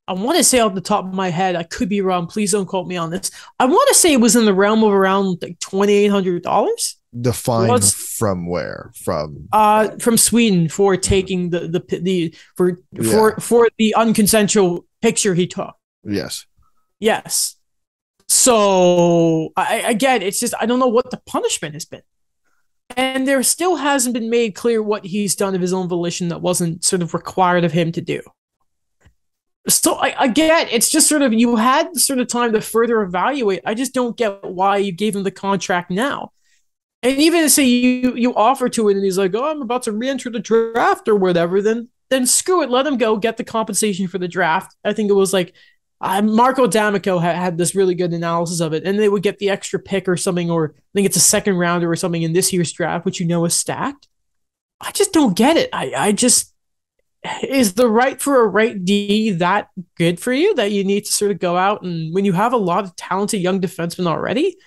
[0.07, 2.27] I want to say off the top of my head, I could be wrong.
[2.27, 3.29] Please don't quote me on this.
[3.59, 6.43] I want to say it was in the realm of around like twenty eight hundred
[6.43, 6.96] dollars.
[7.33, 8.91] Fine What's- from where?
[9.03, 15.33] From Uh, from Sweden for taking the the the for for for the unconsensual picture
[15.33, 15.75] he took.
[16.03, 16.45] yes.
[16.99, 17.55] Yes.
[18.27, 22.01] So I again, it's just I don't know what the punishment has been,
[22.97, 26.41] and there still hasn't been made clear what he's done of his own volition that
[26.41, 28.21] wasn't sort of required of him to do.
[29.69, 33.61] So I, again, it's just sort of you had sort of time to further evaluate.
[33.65, 36.31] I just don't get why you gave him the contract now.
[37.07, 39.93] And even say you you offer to it and he's like, oh, I'm about to
[39.93, 44.09] re-enter the draft or whatever, then then screw it, let him go get the compensation
[44.09, 44.75] for the draft.
[44.83, 45.53] I think it was like
[46.01, 49.39] uh, Marco D'Amico had, had this really good analysis of it, and they would get
[49.39, 52.33] the extra pick or something, or I think it's a second rounder or something in
[52.33, 54.09] this year's draft, which you know is stacked.
[54.81, 55.69] I just don't get it.
[55.71, 56.53] I, I just
[57.41, 61.13] is the right for a right D that good for you that you need to
[61.13, 64.57] sort of go out and when you have a lot of talented young defensemen already,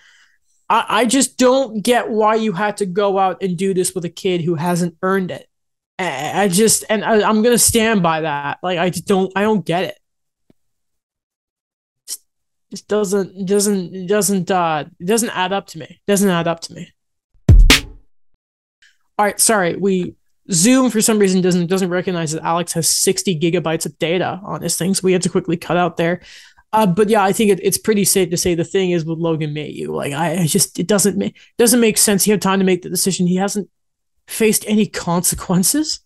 [0.70, 4.04] I, I just don't get why you had to go out and do this with
[4.04, 5.46] a kid who hasn't earned it.
[5.98, 8.58] I I just and I, I'm gonna stand by that.
[8.62, 9.98] Like I just don't I don't get it.
[12.06, 16.00] Just- doesn't doesn't doesn't uh it doesn't add up to me.
[16.06, 16.92] Doesn't add up to me.
[19.18, 19.76] All right, sorry.
[19.76, 20.14] We
[20.52, 24.60] Zoom for some reason doesn't doesn't recognize that Alex has 60 gigabytes of data on
[24.60, 26.22] this thing, so we had to quickly cut out there.
[26.72, 29.18] Uh, but yeah, I think it, it's pretty safe to say the thing is with
[29.18, 29.88] Logan Mailloux.
[29.88, 32.24] Like I, I just it doesn't make doesn't make sense.
[32.24, 33.26] He had time to make the decision.
[33.26, 33.68] He hasn't
[34.28, 36.00] faced any consequences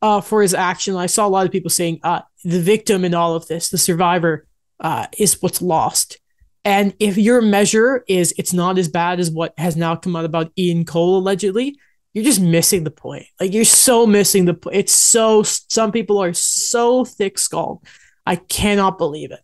[0.00, 0.96] uh, for his action.
[0.96, 3.78] I saw a lot of people saying uh, the victim in all of this, the
[3.78, 4.46] survivor,
[4.80, 6.18] uh, is what's lost.
[6.64, 10.24] And if your measure is it's not as bad as what has now come out
[10.24, 11.78] about Ian Cole allegedly,
[12.12, 13.26] you're just missing the point.
[13.38, 14.76] Like you're so missing the point.
[14.76, 17.84] It's so some people are so thick skulled.
[18.26, 19.40] I cannot believe it.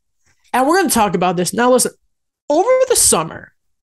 [0.52, 1.72] And we're going to talk about this now.
[1.72, 1.92] Listen,
[2.48, 3.52] over the summer,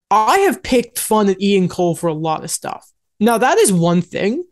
[0.10, 2.90] I have picked fun at Ian Cole for a lot of stuff.
[3.20, 4.46] Now that is one thing.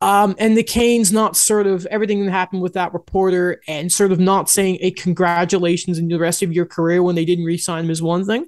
[0.00, 4.12] Um, and the Canes not sort of everything that happened with that reporter and sort
[4.12, 7.84] of not saying a congratulations in the rest of your career when they didn't re-sign
[7.84, 8.46] him is one thing.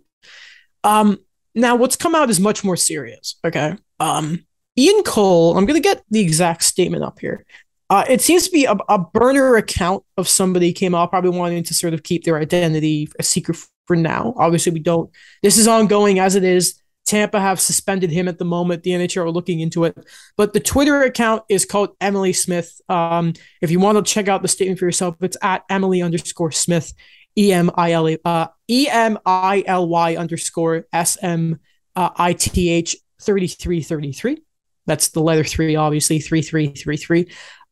[0.85, 1.19] Um,
[1.55, 3.37] now what's come out is much more serious.
[3.45, 3.77] Okay.
[3.99, 4.47] Um,
[4.79, 7.45] Ian Cole, I'm gonna get the exact statement up here.
[7.91, 11.65] Uh, it seems to be a, a burner account of somebody came out probably wanting
[11.65, 14.33] to sort of keep their identity a secret for now.
[14.37, 15.11] Obviously, we don't.
[15.43, 16.81] This is ongoing as it is.
[17.05, 18.85] Tampa have suspended him at the moment.
[18.85, 19.99] The NHL are looking into it.
[20.37, 22.81] But the Twitter account is called Emily Smith.
[22.89, 26.53] Um, if you want to check out the statement for yourself, it's at Emily underscore
[26.53, 26.95] Smith,
[27.37, 31.59] E M I L uh, E M I L Y underscore S M
[31.97, 34.45] I T H thirty three thirty three.
[34.87, 37.29] That's the letter three, obviously three three three three.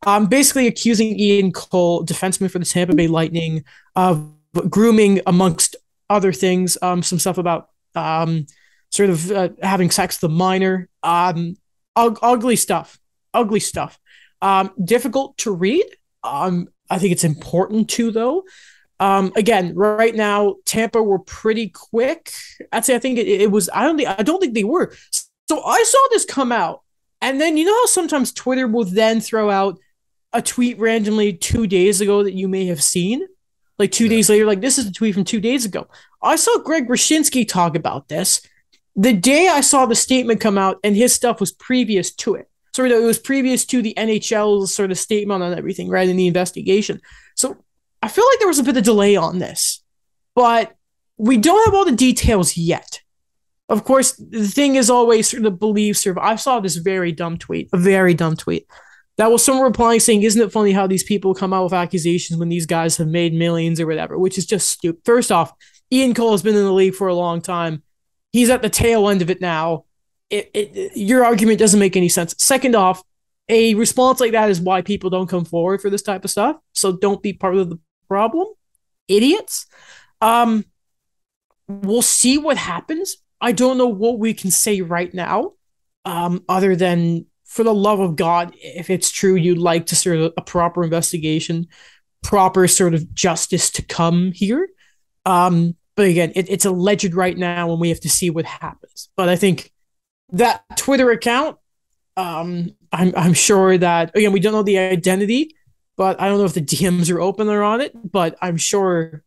[0.07, 3.64] Um, basically accusing Ian Cole, defenseman for the Tampa Bay Lightning,
[3.96, 4.32] of
[4.68, 5.76] grooming amongst
[6.09, 6.78] other things.
[6.82, 8.46] Um, some stuff about um
[8.90, 10.88] sort of uh, having sex with a minor.
[11.03, 11.57] Um,
[11.96, 12.99] ug- ugly stuff.
[13.34, 13.99] Ugly stuff.
[14.40, 15.84] Um, difficult to read.
[16.22, 18.44] Um, I think it's important to though.
[19.01, 22.32] Um, again, right now Tampa were pretty quick.
[22.72, 23.68] I'd say I think it, it was.
[23.72, 24.92] I don't think I don't think they were.
[25.11, 26.82] So I saw this come out,
[27.20, 29.78] and then you know how sometimes Twitter will then throw out
[30.33, 33.26] a tweet randomly two days ago that you may have seen.
[33.81, 34.11] like two Yeah.
[34.11, 35.87] days later, like this is a tweet from two days ago.
[36.20, 38.41] I saw Greg Wyshynski talk about this
[38.97, 42.49] the day I saw the statement come out, and his stuff was previous to it.
[42.76, 46.09] Of, it was previous to the NHL's sort of statement on everything, right?
[46.09, 47.01] In the investigation.
[47.37, 47.57] So
[48.03, 49.83] I feel like there was a bit of delay on this,
[50.35, 50.74] but
[51.16, 53.01] we don't have all the details yet.
[53.68, 56.74] Of course, the thing is always sort of the belief sort of I saw this
[56.76, 58.66] very dumb tweet, a very dumb tweet.
[59.19, 62.39] That was someone replying saying, Isn't it funny how these people come out with accusations
[62.39, 65.03] when these guys have made millions or whatever, which is just stupid.
[65.05, 65.53] First off,
[65.93, 67.83] Ian Cole has been in the league for a long time.
[68.33, 69.85] He's at the tail end of it now.
[70.31, 72.35] It, it, your argument doesn't make any sense.
[72.39, 73.03] Second off,
[73.49, 76.57] a response like that is why people don't come forward for this type of stuff.
[76.73, 78.47] So don't be part of the problem,
[79.09, 79.66] idiots.
[80.21, 80.64] Um,
[81.66, 83.16] we'll see what happens.
[83.41, 85.53] I don't know what we can say right now,
[86.05, 87.27] um, other than
[87.59, 90.85] for the love of God, if it's true, you'd like to sort of a proper
[90.85, 91.67] investigation,
[92.23, 94.69] proper sort of justice to come here.
[95.27, 99.09] Um, but again, it, it's alleged right now, and we have to see what happens.
[99.17, 99.73] But I think
[100.35, 101.57] that Twitter account,
[102.17, 105.57] um, I'm I'm sure that again we don't know the identity,
[105.97, 107.91] but I don't know if the DMs are open or on it.
[108.09, 109.25] But I'm sure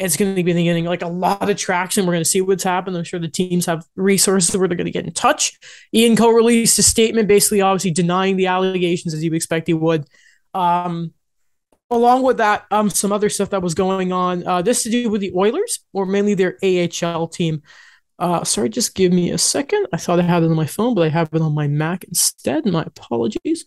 [0.00, 2.06] it's going to be getting like a lot of traction.
[2.06, 2.96] We're going to see what's happened.
[2.96, 5.58] I'm sure the teams have resources where they're going to get in touch.
[5.94, 10.06] Ian Cole released a statement, basically, obviously denying the allegations as you expect he would.
[10.54, 11.12] Um,
[11.90, 14.46] along with that, um, some other stuff that was going on.
[14.46, 17.62] Uh, this to do with the Oilers, or mainly their AHL team.
[18.18, 19.86] Uh, sorry, just give me a second.
[19.92, 22.04] I thought I had it on my phone, but I have it on my Mac
[22.04, 22.66] instead.
[22.66, 23.64] My apologies.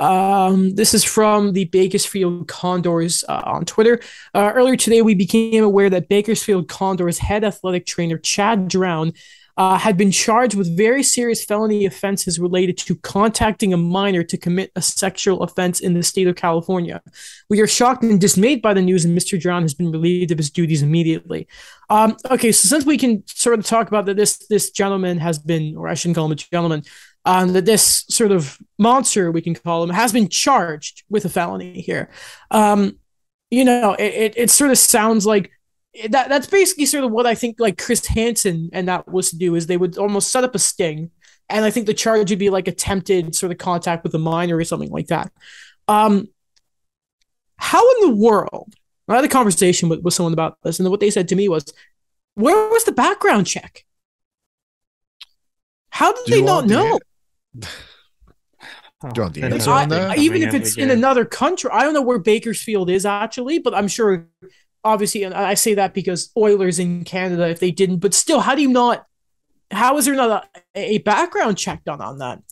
[0.00, 4.00] Um, this is from the Bakersfield Condors uh, on Twitter.
[4.34, 9.12] Uh, earlier today, we became aware that Bakersfield Condors head athletic trainer Chad Drown
[9.58, 14.38] uh, had been charged with very serious felony offenses related to contacting a minor to
[14.38, 17.02] commit a sexual offense in the state of California.
[17.50, 19.38] We are shocked and dismayed by the news, and Mr.
[19.38, 21.46] Drown has been relieved of his duties immediately.
[21.90, 25.38] Um, okay, so since we can sort of talk about that, this this gentleman has
[25.38, 26.84] been, or I shouldn't call him a gentleman,
[27.24, 31.28] um, that this sort of monster we can call him has been charged with a
[31.28, 32.10] felony here.
[32.50, 32.98] Um,
[33.50, 35.50] you know, it, it, it sort of sounds like
[36.08, 39.36] that that's basically sort of what I think like Chris Hansen and that was to
[39.36, 41.10] do is they would almost set up a sting.
[41.48, 44.56] And I think the charge would be like attempted sort of contact with a minor
[44.56, 45.32] or something like that.
[45.88, 46.28] Um,
[47.56, 48.74] how in the world?
[49.08, 51.48] I had a conversation with, with someone about this, and what they said to me
[51.48, 51.64] was,
[52.34, 53.84] "Where was the background check?
[55.90, 57.00] How did Do they not know?
[59.02, 59.76] Do you want the I don't answer know.
[59.76, 60.10] on that?
[60.10, 63.74] I- even if it's in another country, I don't know where Bakersfield is actually, but
[63.74, 64.28] I'm sure,
[64.84, 68.54] obviously, and I say that because Oilers in Canada, if they didn't, but still, how
[68.54, 69.06] do you not?
[69.70, 72.42] How is there not a, a background check done on that?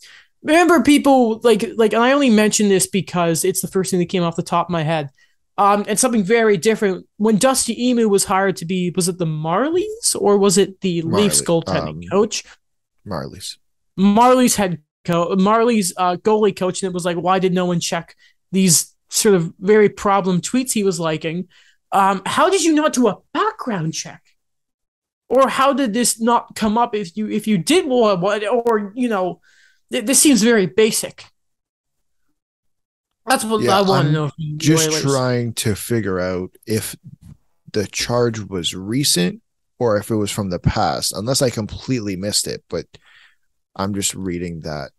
[0.41, 4.07] Remember, people like like, and I only mention this because it's the first thing that
[4.09, 5.11] came off the top of my head.
[5.57, 7.05] Um, and something very different.
[7.17, 11.01] When Dusty Imoo was hired to be, was it the Marlies or was it the
[11.01, 12.45] Leafs goaltending um, coach?
[13.05, 13.57] Marlies.
[13.99, 17.79] Marlies head coach, Marlies uh, goalie coach, and it was like, why did no one
[17.79, 18.15] check
[18.51, 21.47] these sort of very problem tweets he was liking?
[21.91, 24.21] Um, how did you not do a background check?
[25.27, 29.07] Or how did this not come up if you if you did what or you
[29.07, 29.41] know
[29.91, 31.25] th- this seems very basic.
[33.25, 34.27] That's what Yeah, I want to know.
[34.29, 35.01] From Just Oilers.
[35.03, 36.95] trying to figure out if
[37.71, 39.41] the charge was recent
[39.77, 42.63] or if it was from the past, unless I completely missed it.
[42.69, 42.87] But
[43.75, 44.91] I'm just reading that,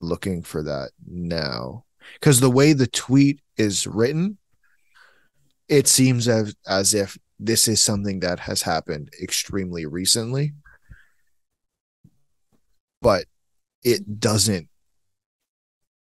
[0.00, 1.84] looking for that now.
[2.14, 4.38] Because the way the tweet is written,
[5.68, 10.52] it seems as, as if this is something that has happened extremely recently.
[13.00, 13.26] But
[13.84, 14.68] it doesn't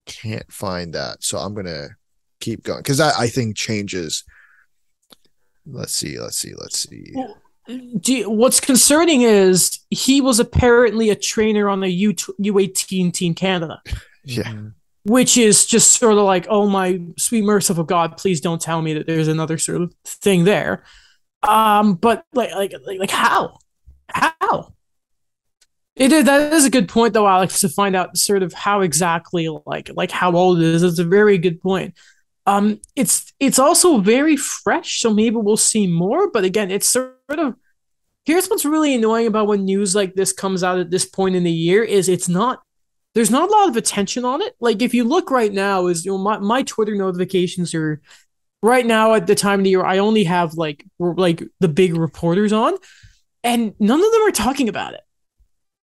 [0.07, 1.23] can't find that.
[1.23, 1.91] So I'm gonna
[2.41, 4.25] keep going because I, I think changes.
[5.65, 7.13] Let's see, let's see, let's see.
[7.67, 13.35] Do you- what's concerning is he was apparently a trainer on the U U18 Team
[13.35, 13.81] Canada.
[14.25, 14.43] Yeah.
[14.45, 14.75] Mhm.
[15.05, 18.95] which is just sort of like, oh my sweet merciful God, please don't tell me
[18.95, 20.85] that there's another sort of thing there.
[21.43, 23.59] Um, but like, like, like, like how,
[24.09, 24.75] how?
[25.97, 28.81] It is that is a good point though, Alex, to find out sort of how
[28.83, 30.83] exactly like like how old it is.
[30.85, 31.95] It's a very good point.
[32.47, 36.31] Um, it's it's also very fresh, so maybe we'll see more.
[36.31, 37.55] But again, it's sort of
[38.25, 41.45] here's what's really annoying about when news like this comes out at this point in
[41.45, 42.63] the year is it's not
[43.15, 44.55] there's not a lot of attention on it.
[44.61, 48.01] Like if you look right now, is you know my, my Twitter notifications are
[48.63, 49.85] right now at the time of the year.
[49.85, 52.75] I only have like like the big reporters on,
[53.45, 55.03] and none of them are talking about it.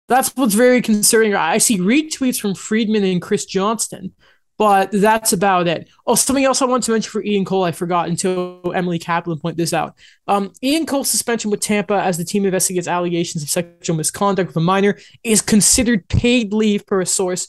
[0.09, 1.33] That's what's very concerning.
[1.33, 4.13] I see retweets from Friedman and Chris Johnston,
[4.57, 5.89] but that's about it.
[6.05, 9.39] Oh, something else I want to mention for Ian Cole, I forgot until Emily Kaplan
[9.39, 9.95] pointed this out.
[10.27, 14.57] Um, Ian Cole's suspension with Tampa as the team investigates allegations of sexual misconduct with
[14.57, 17.47] a minor is considered paid leave per a source.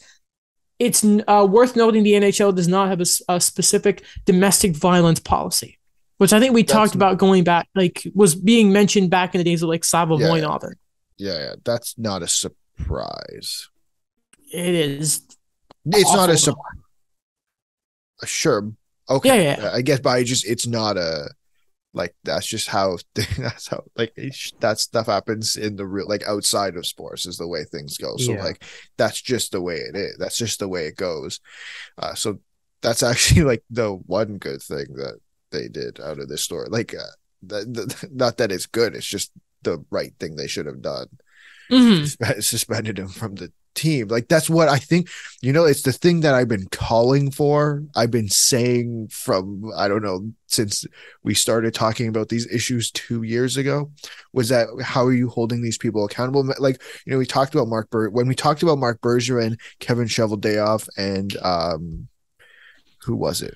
[0.79, 5.79] It's uh, worth noting the NHL does not have a, a, specific domestic violence policy,
[6.19, 9.39] which I think we that's talked about going back, like was being mentioned back in
[9.39, 10.73] the days of like Slava yeah, Voinov.
[11.17, 13.69] Yeah, yeah, that's not a surprise.
[14.53, 15.23] It is.
[15.87, 16.84] It's not a surprise
[18.25, 18.73] sure.
[19.09, 19.45] Okay.
[19.45, 19.71] Yeah, yeah.
[19.75, 21.29] i guess but i just it's not a
[21.95, 24.12] like that's just how that's how like
[24.61, 28.17] that stuff happens in the real like outside of sports is the way things go.
[28.17, 28.43] So yeah.
[28.43, 28.65] like
[28.97, 30.17] that's just the way it is.
[30.19, 31.41] That's just the way it goes.
[31.97, 32.41] Uh so
[32.83, 36.69] that's actually like the one good thing that they did out of this story.
[36.69, 39.31] Like uh, the, the, not that it's good it's just
[39.62, 41.07] the right thing they should have done.
[41.71, 42.41] Mm-hmm.
[42.41, 44.09] suspended him from the team.
[44.09, 45.09] Like that's what I think,
[45.43, 47.83] you know, it's the thing that I've been calling for.
[47.95, 50.87] I've been saying from I don't know since
[51.22, 53.91] we started talking about these issues 2 years ago
[54.33, 56.49] was that how are you holding these people accountable?
[56.59, 60.07] Like, you know, we talked about Mark Ber- when we talked about Marc Bergevin, Kevin
[60.07, 62.09] Cheveldayoff and um
[63.05, 63.55] who was it?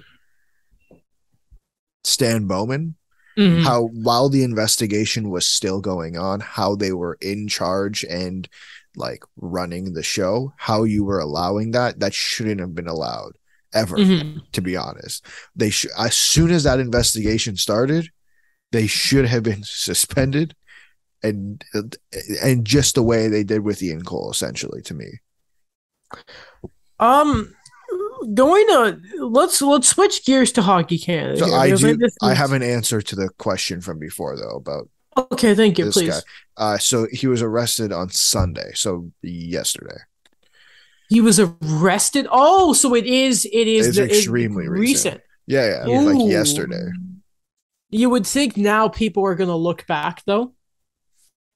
[2.05, 2.97] Stan Bowman.
[3.39, 3.63] Mm-hmm.
[3.63, 8.49] How while the investigation was still going on, how they were in charge and
[8.97, 13.33] like running the show, how you were allowing that, that shouldn't have been allowed
[13.73, 14.39] ever, mm-hmm.
[14.53, 15.25] to be honest.
[15.55, 18.09] They should, as soon as that investigation started,
[18.73, 20.55] they should have been suspended
[21.23, 21.65] and
[22.43, 25.19] and just the way they did with Ian Cole, essentially, to me.
[27.01, 27.55] Um,
[28.35, 31.39] going to let's let's switch gears to Hockey Canada.
[31.39, 31.99] So I do.
[32.23, 34.89] I have an answer to the question from before though about
[35.19, 35.91] Okay, thank you.
[35.91, 36.23] Please.
[36.57, 39.99] Uh, so he was arrested on Sunday, so yesterday.
[41.09, 42.27] He was arrested.
[42.31, 43.45] Oh, so it is.
[43.47, 45.15] It is the, extremely it, recent.
[45.15, 45.21] recent.
[45.47, 46.91] Yeah, yeah, like yesterday.
[47.91, 50.53] You would think now people are gonna look back, though.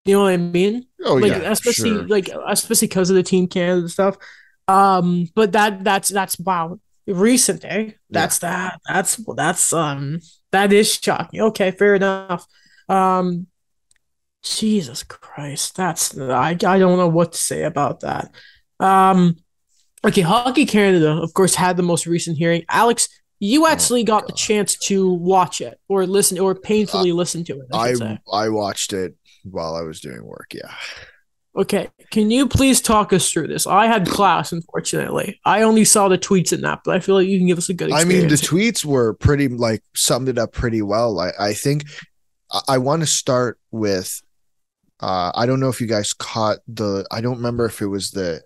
[0.05, 0.87] You know what I mean?
[1.05, 2.07] Oh like, yeah, especially sure.
[2.09, 4.17] like especially because of the Team Canada stuff.
[4.67, 7.93] Um, but that that's that's wow, recent, eh?
[8.11, 8.51] That's yeah.
[8.51, 8.81] that.
[8.89, 11.41] That's that's um that is shocking.
[11.41, 12.47] Okay, fair enough.
[12.89, 13.47] Um,
[14.43, 18.33] Jesus Christ, that's I I don't know what to say about that.
[18.81, 19.37] Um,
[20.05, 22.65] okay, Hockey Canada, of course, had the most recent hearing.
[22.69, 24.31] Alex, you oh, actually oh, got God.
[24.31, 27.67] the chance to watch it or listen or painfully uh, listen to it.
[27.73, 27.95] I
[28.33, 29.15] I, I watched it
[29.45, 30.55] while I was doing work.
[30.55, 30.73] Yeah.
[31.55, 33.67] Okay, can you please talk us through this?
[33.67, 35.39] I had class, unfortunately.
[35.45, 37.69] I only saw the tweets in that, but I feel like you can give us
[37.69, 37.93] a good.
[37.93, 41.21] I mean, the tweets were pretty like summed it up pretty well.
[41.21, 41.85] I I think
[42.51, 44.23] I, I want to start with
[45.03, 47.05] uh, I don't know if you guys caught the.
[47.11, 48.41] I don't remember if it was the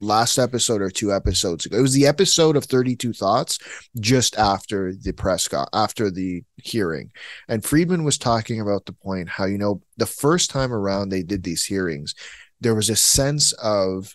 [0.00, 1.78] last episode or two episodes ago.
[1.78, 3.58] It was the episode of 32 Thoughts
[3.98, 7.12] just after the press got after the hearing.
[7.48, 11.22] And Friedman was talking about the point how, you know, the first time around they
[11.22, 12.14] did these hearings,
[12.60, 14.14] there was a sense of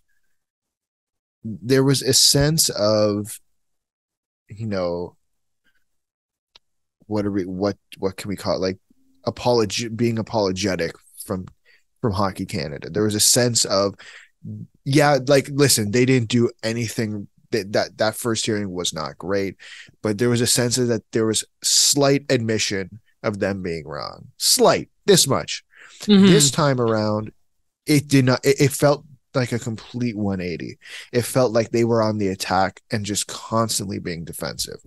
[1.44, 3.40] there was a sense of
[4.50, 5.16] you know
[7.06, 8.78] what are we what what can we call it like
[9.26, 10.94] apology being apologetic
[11.26, 11.46] from
[12.02, 12.90] from Hockey Canada.
[12.90, 13.96] There was a sense of,
[14.86, 17.28] yeah, like listen, they didn't do anything.
[17.52, 19.56] That, that that first hearing was not great,
[20.02, 24.28] but there was a sense of that there was slight admission of them being wrong.
[24.38, 25.64] Slight, this much.
[26.02, 26.26] Mm-hmm.
[26.26, 27.32] This time around,
[27.86, 28.46] it did not.
[28.46, 30.78] It, it felt like a complete 180.
[31.14, 34.80] It felt like they were on the attack and just constantly being defensive.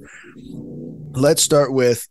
[1.13, 2.07] Let's start with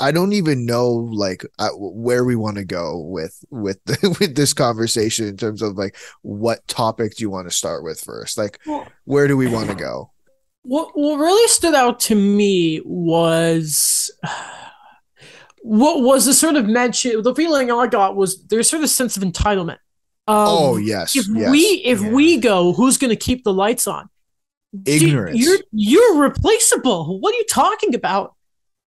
[0.00, 4.34] I don't even know like uh, where we want to go with with the, with
[4.34, 8.36] this conversation in terms of like what topic do you want to start with first?
[8.36, 10.10] Like well, where do we want to go?
[10.62, 14.10] What what really stood out to me was
[15.62, 18.88] what was the sort of mention the feeling I got was there's sort of a
[18.88, 19.78] sense of entitlement.
[20.28, 21.16] Um, oh yes.
[21.16, 22.10] If yes, we if yeah.
[22.10, 24.08] we go, who's going to keep the lights on?
[24.84, 25.38] Ignorance.
[25.38, 27.20] You're you're replaceable.
[27.20, 28.35] What are you talking about?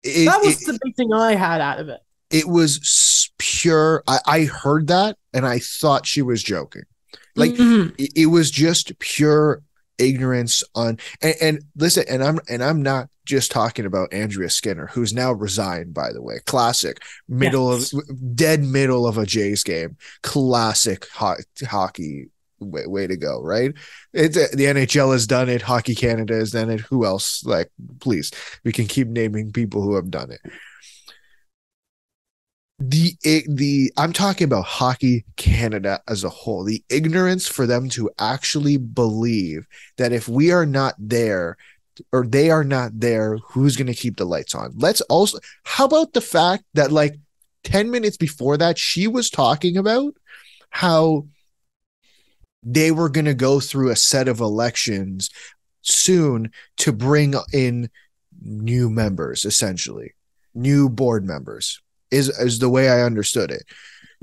[0.04, 2.00] It, that was it, the big thing I had out of it.
[2.30, 4.04] It was pure.
[4.08, 6.84] I, I heard that and I thought she was joking.
[7.36, 7.96] Like mm-hmm.
[7.98, 9.62] it, it, was just pure
[10.00, 14.88] ignorance on and, and, listen and i'm and i'm not just talking about andrea skinner
[14.88, 17.94] who's now resigned by the way classic middle yes.
[17.94, 21.36] of dead middle of a jays game classic ho-
[21.68, 22.30] hockey
[22.60, 23.74] way, way to go, right?
[24.14, 26.82] It's the NHL has done it, Hockey Canada has done it.
[26.82, 27.44] Who else?
[27.46, 28.32] Like, please,
[28.64, 30.42] we can keep naming people who have done it.
[32.80, 36.64] the i- the I'm talking about hockey Canada as a whole.
[36.64, 41.58] The ignorance for them to actually believe that if we are not there
[42.14, 44.72] or they are not there, who's going to keep the lights on?
[44.78, 47.16] Let's also how about the fact that like
[47.66, 50.14] 10 minutes before that she was talking about
[50.70, 51.26] how
[52.64, 55.30] they were going to go through a set of elections
[55.82, 57.90] soon to bring in
[58.42, 60.14] new members essentially.
[60.54, 61.80] New board members
[62.12, 63.64] is is the way i understood it.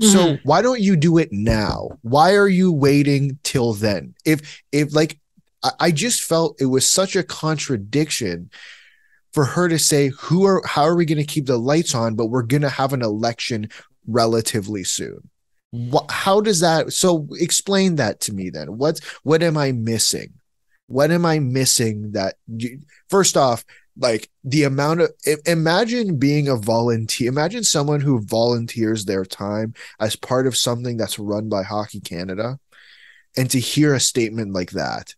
[0.01, 0.39] So Mhm.
[0.43, 1.89] why don't you do it now?
[2.01, 4.13] Why are you waiting till then?
[4.25, 5.19] If if like
[5.63, 8.51] I, I just felt it was such a contradiction
[9.33, 12.15] for her to say who are how are we going to keep the lights on
[12.15, 13.69] but we're going to have an election
[14.07, 15.29] relatively soon
[15.71, 18.77] what, how does that so explain that to me then.
[18.77, 20.33] What's what am i missing?
[20.87, 23.65] What am i missing that you, first off
[23.99, 25.11] like the amount of
[25.45, 31.19] imagine being a volunteer imagine someone who volunteers their time as part of something that's
[31.19, 32.59] run by hockey canada
[33.35, 35.15] and to hear a statement like that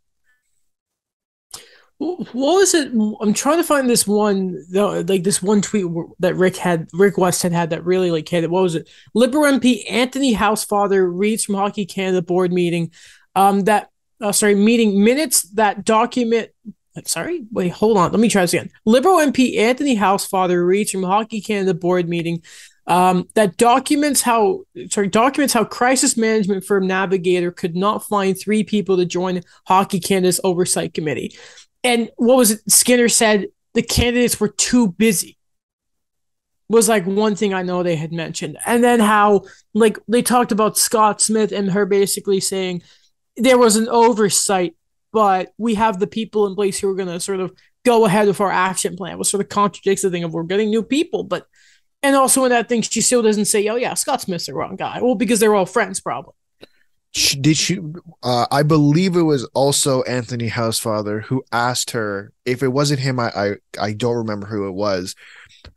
[2.00, 2.94] What was it?
[2.94, 5.86] I'm trying to find this one, though, like this one tweet
[6.20, 8.50] that Rick had, Rick Westhead had that really like hit it.
[8.50, 8.90] What was it?
[9.14, 12.92] Liberal MP Anthony Housefather reads from Hockey Canada board meeting,
[13.36, 13.90] um, that
[14.22, 16.52] uh, sorry, meeting minutes that document.
[17.06, 18.12] Sorry, wait, hold on.
[18.12, 18.70] Let me try this again.
[18.86, 22.44] Liberal MP Anthony Housefather reads from Hockey Canada board meeting,
[22.88, 28.64] um, that documents how sorry documents how crisis management firm Navigator could not find three
[28.64, 31.38] people to join Hockey Canada's oversight committee
[31.84, 33.48] and what was it skinner said?
[33.74, 35.40] The candidates were too busy
[36.70, 38.58] was like one thing i know they had mentioned.
[38.66, 42.84] And then how like they talked about scott smith and her basically saying
[43.36, 44.76] there was an oversight
[45.12, 47.52] but we have the people in place who are going to sort of
[47.84, 50.70] go ahead with our action plan which sort of contradicts the thing of we're getting
[50.70, 51.24] new people.
[51.24, 51.48] But
[52.04, 54.76] and also in that thing she still doesn't say oh yeah scott smith's the wrong
[54.76, 55.02] guy.
[55.02, 56.34] Well because they're all friends probably
[57.42, 57.80] did she
[58.24, 63.20] uh, i believe it was also anthony housefather who asked her if it wasn't him
[63.20, 65.16] I, I i don't remember who it was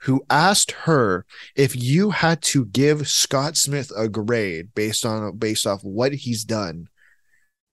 [0.00, 1.24] who asked her
[1.56, 6.44] if you had to give scott smith a grade based on based off what he's
[6.44, 6.88] done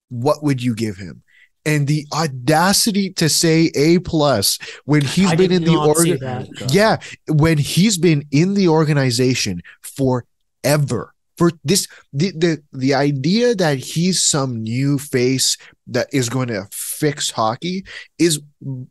[0.10, 1.24] what would you give him?
[1.66, 6.98] And the audacity to say a plus when he's I been in the org yeah
[7.28, 14.22] when he's been in the organization forever for this the, the the idea that he's
[14.22, 15.56] some new face
[15.88, 17.86] that is going to fix hockey
[18.20, 18.42] is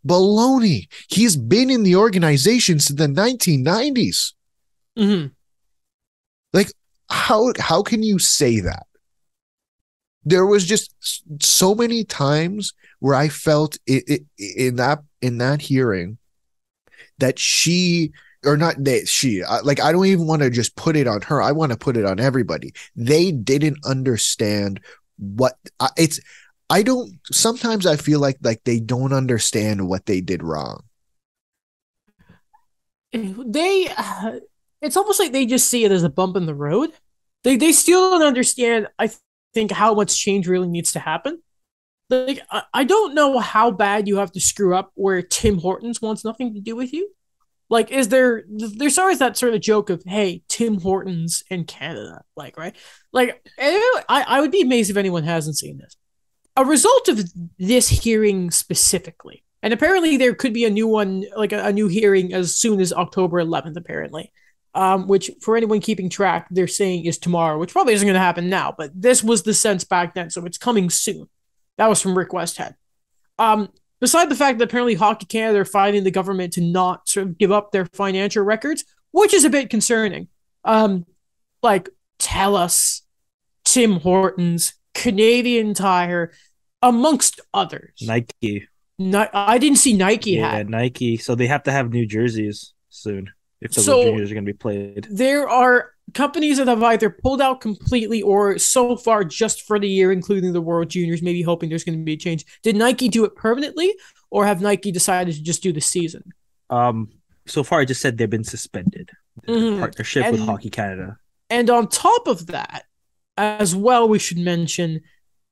[0.07, 0.88] baloney.
[1.11, 4.32] He's been in the organization since the 1990s
[4.96, 5.26] hmm
[6.55, 6.72] Like
[7.11, 8.86] how how can you say that?
[10.24, 10.94] There was just
[11.42, 16.18] so many times where i felt it, it, in that in that hearing
[17.18, 18.12] that she
[18.45, 21.22] or not that she I- like i don't even want to just put it on
[21.22, 22.72] her i want to put it on everybody.
[22.97, 24.80] They didn't understand
[25.18, 26.20] what I- it's
[26.70, 30.84] i don't sometimes i feel like like they don't understand what they did wrong.
[33.12, 34.32] They uh,
[34.82, 36.93] it's almost like they just see it as a bump in the road.
[37.45, 39.18] They they still don't understand i th-
[39.55, 41.43] think how much change really needs to happen.
[42.11, 46.01] Like I, I don't know how bad you have to screw up where tim hortons
[46.03, 47.11] wants nothing to do with you
[47.68, 52.22] like is there there's always that sort of joke of hey tim hortons in canada
[52.36, 52.76] like right
[53.12, 55.96] like I, I would be amazed if anyone hasn't seen this
[56.56, 57.20] a result of
[57.58, 61.88] this hearing specifically and apparently there could be a new one, like a, a new
[61.88, 64.32] hearing as soon as October 11th, apparently.
[64.74, 68.20] Um, which for anyone keeping track, they're saying is tomorrow, which probably isn't going to
[68.20, 71.26] happen now, but this was the sense back then, so it's coming soon.
[71.78, 72.74] That was from Rick Westhead.
[73.38, 73.70] Um,
[74.01, 77.38] beside the fact that apparently Hockey Canada are fighting the government to not sort of
[77.38, 80.28] give up their financial records, which is a bit concerning.
[80.64, 81.07] Um,
[81.62, 81.88] like
[82.18, 83.03] tell us,
[83.64, 86.32] Tim Hortons, Canadian Tire,
[86.82, 87.92] amongst others.
[88.03, 88.66] Nike.
[88.99, 90.68] Ni- I didn't see Nike Yeah, hat.
[90.68, 91.16] Nike.
[91.16, 93.30] So they have to have new jerseys soon
[93.61, 95.07] if the So- Juniors are going to be played.
[95.11, 99.88] There are companies that have either pulled out completely or so far just for the
[99.88, 102.44] year, including the World Juniors, maybe hoping there's going to be a change.
[102.62, 103.94] Did Nike do it permanently,
[104.30, 106.32] or have Nike decided to just do the season?
[106.70, 107.11] Um,
[107.46, 109.11] so far, I just said they've been suspended.
[109.46, 109.78] Mhm.
[109.78, 111.18] Partnership with Hockey Canada.
[111.50, 112.84] And on top of that,
[113.36, 115.00] as well, we should mention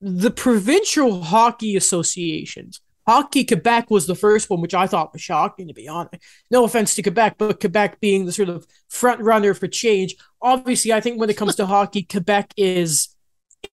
[0.01, 2.81] the provincial hockey associations.
[3.07, 6.23] Hockey Quebec was the first one, which I thought was shocking, to be honest.
[6.51, 10.17] No offense to Quebec, but Quebec being the sort of front runner for change.
[10.43, 13.15] Obviously, I think when it comes to hockey, Quebec is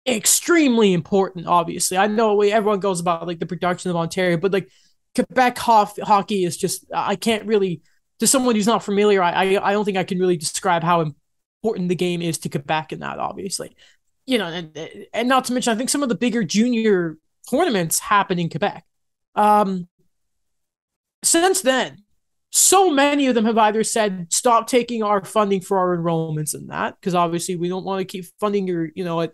[0.08, 1.48] extremely important.
[1.48, 4.70] Obviously, I know everyone goes about like the production of Ontario, but like
[5.16, 7.82] Quebec ho- hockey is just I can't really
[8.20, 9.24] to someone who's not familiar.
[9.24, 11.14] I I, I don't think I can really describe how
[11.64, 13.76] important the game is to Quebec in that, obviously.
[14.26, 17.18] You know, and, and not to mention, I think some of the bigger junior
[17.50, 18.86] tournaments happen in Quebec.
[19.36, 19.88] Um,
[21.24, 22.04] since then,
[22.56, 26.70] so many of them have either said stop taking our funding for our enrollments and
[26.70, 29.28] that because obviously we don't want to keep funding your you know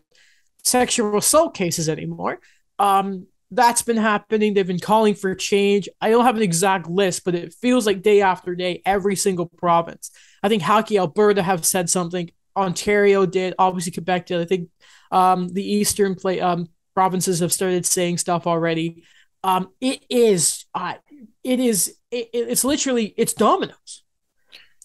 [0.64, 2.40] sexual assault cases anymore.
[2.80, 4.54] Um that's been happening.
[4.54, 5.90] They've been calling for change.
[6.00, 9.48] I don't have an exact list but it feels like day after day every single
[9.48, 10.12] province.
[10.42, 12.32] I think hockey alberta have said something.
[12.56, 13.54] Ontario did.
[13.60, 14.40] Obviously quebec did.
[14.40, 14.70] I think
[15.12, 19.04] um the eastern play um provinces have started saying stuff already
[19.44, 20.96] um it is uh,
[21.44, 24.04] it is it, it's literally it's dominoes.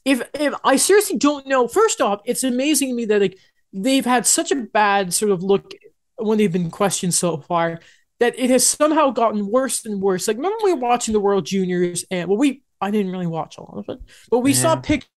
[0.05, 3.39] If if I seriously don't know, first off, it's amazing to me that like
[3.73, 5.75] they've had such a bad sort of look
[6.17, 7.81] when they've been questioned so far
[8.21, 10.29] that it has somehow gotten worse and worse.
[10.29, 13.57] Like remember we were watching the World Juniors and well we I didn't really watch
[13.59, 14.01] a lot of it,
[14.31, 14.59] but we yeah.
[14.59, 15.09] saw pictures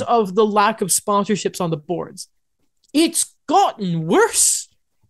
[0.00, 0.06] yeah.
[0.06, 2.28] of the lack of sponsorships on the boards.
[2.92, 4.61] It's gotten worse.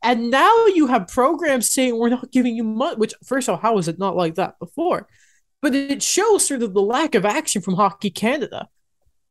[0.03, 3.61] And now you have programs saying we're not giving you money, which first of all,
[3.61, 5.07] how is it not like that before?
[5.63, 8.69] but it shows sort of the lack of action from Hockey Canada.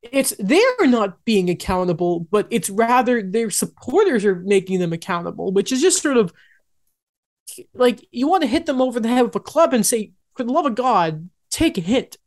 [0.01, 5.71] It's they're not being accountable, but it's rather their supporters are making them accountable, which
[5.71, 6.33] is just sort of
[7.75, 10.43] like you want to hit them over the head with a club and say, for
[10.43, 12.17] the love of God, take a hit.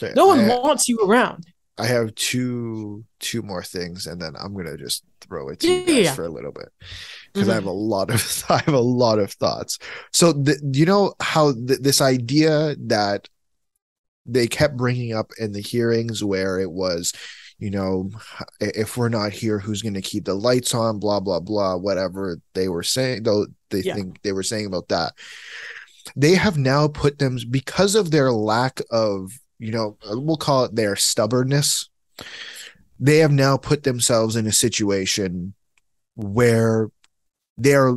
[0.00, 1.44] Okay, no one wants you around.
[1.76, 5.84] I have two two more things, and then I'm gonna just throw it to you
[5.84, 6.14] guys yeah.
[6.14, 6.72] for a little bit
[7.38, 7.52] because mm-hmm.
[7.52, 9.78] I have a lot of I have a lot of thoughts.
[10.12, 13.28] So, the, you know how th- this idea that
[14.26, 17.12] they kept bringing up in the hearings where it was
[17.58, 18.10] you know
[18.60, 22.38] if we're not here who's going to keep the lights on blah blah blah whatever
[22.54, 23.94] they were saying though they yeah.
[23.94, 25.12] think they were saying about that
[26.14, 30.74] they have now put them because of their lack of you know we'll call it
[30.76, 31.88] their stubbornness
[33.00, 35.54] they have now put themselves in a situation
[36.16, 36.90] where
[37.58, 37.96] they're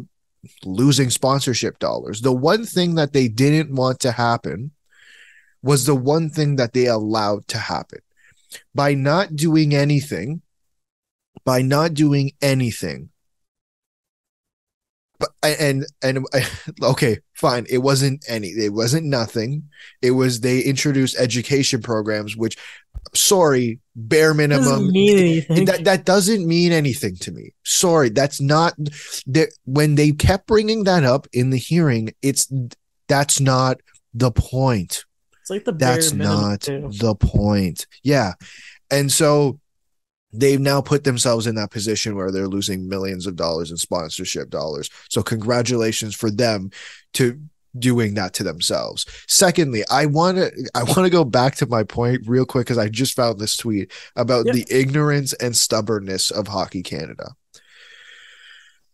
[0.66, 4.72] losing sponsorship dollars the one thing that they didn't want to happen
[5.64, 7.99] was the one thing that they allowed to happen.
[8.74, 10.41] By not doing anything,
[11.45, 13.09] by not doing anything,
[15.20, 16.26] but and and
[16.84, 17.66] okay, fine.
[17.70, 18.49] It wasn't any.
[18.49, 19.70] It wasn't nothing.
[20.01, 22.57] It was they introduced education programs, which,
[23.13, 24.87] sorry, bare minimum.
[24.87, 27.53] That that doesn't mean anything to me.
[27.63, 28.73] Sorry, that's not.
[29.27, 32.51] That when they kept bringing that up in the hearing, it's
[33.07, 33.77] that's not
[34.13, 35.05] the point
[35.41, 36.17] It's like the bare minimum.
[36.17, 36.89] that's not too.
[36.97, 37.85] the point.
[38.03, 38.33] Yeah.
[38.89, 39.59] And so
[40.33, 44.49] they've now put themselves in that position where they're losing millions of dollars in sponsorship
[44.49, 44.89] dollars.
[45.09, 46.71] So congratulations for them
[47.15, 47.41] to
[47.78, 49.05] doing that to themselves.
[49.28, 52.78] Secondly, I want to I want to go back to my point real quick cuz
[52.78, 54.55] I just found this tweet about yep.
[54.55, 57.36] the ignorance and stubbornness of Hockey Canada.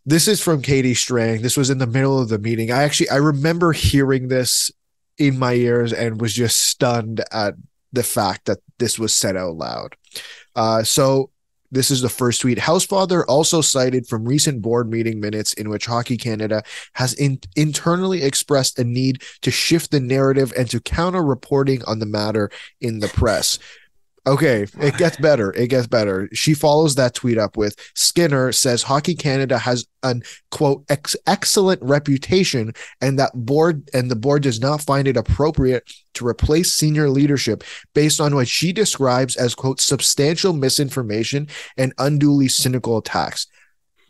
[0.05, 1.41] This is from Katie Strang.
[1.41, 2.71] This was in the middle of the meeting.
[2.71, 4.71] I actually I remember hearing this
[5.17, 7.55] in my ears and was just stunned at
[7.91, 9.95] the fact that this was said out loud.
[10.55, 11.31] Uh, so
[11.71, 12.57] this is the first tweet.
[12.57, 16.63] Housefather also cited from recent board meeting minutes in which Hockey Canada
[16.93, 21.99] has in- internally expressed a need to shift the narrative and to counter reporting on
[21.99, 22.49] the matter
[22.81, 23.59] in the press.
[24.27, 25.53] Okay, it gets better.
[25.53, 26.27] It gets better.
[26.33, 30.21] She follows that tweet up with Skinner says Hockey Canada has an
[30.51, 35.89] quote ex- excellent reputation and that board and the board does not find it appropriate
[36.15, 37.63] to replace senior leadership
[37.93, 41.47] based on what she describes as quote substantial misinformation
[41.77, 43.47] and unduly cynical attacks.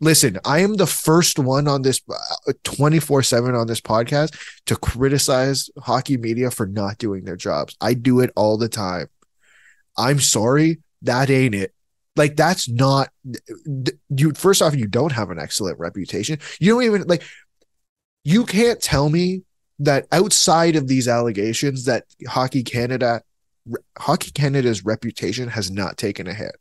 [0.01, 4.75] Listen, I am the first one on this uh, 24 7 on this podcast to
[4.77, 7.75] criticize hockey media for not doing their jobs.
[7.81, 9.09] I do it all the time.
[9.97, 11.73] I'm sorry, that ain't it.
[12.15, 13.09] Like that's not
[14.09, 14.33] you.
[14.33, 16.39] First off, you don't have an excellent reputation.
[16.59, 17.23] You don't even like.
[18.23, 19.43] You can't tell me
[19.79, 23.21] that outside of these allegations that Hockey Canada,
[23.97, 26.55] Hockey Canada's reputation has not taken a hit.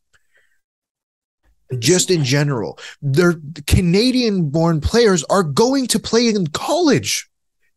[1.79, 3.35] Just in general, their
[3.67, 7.29] Canadian born players are going to play in college.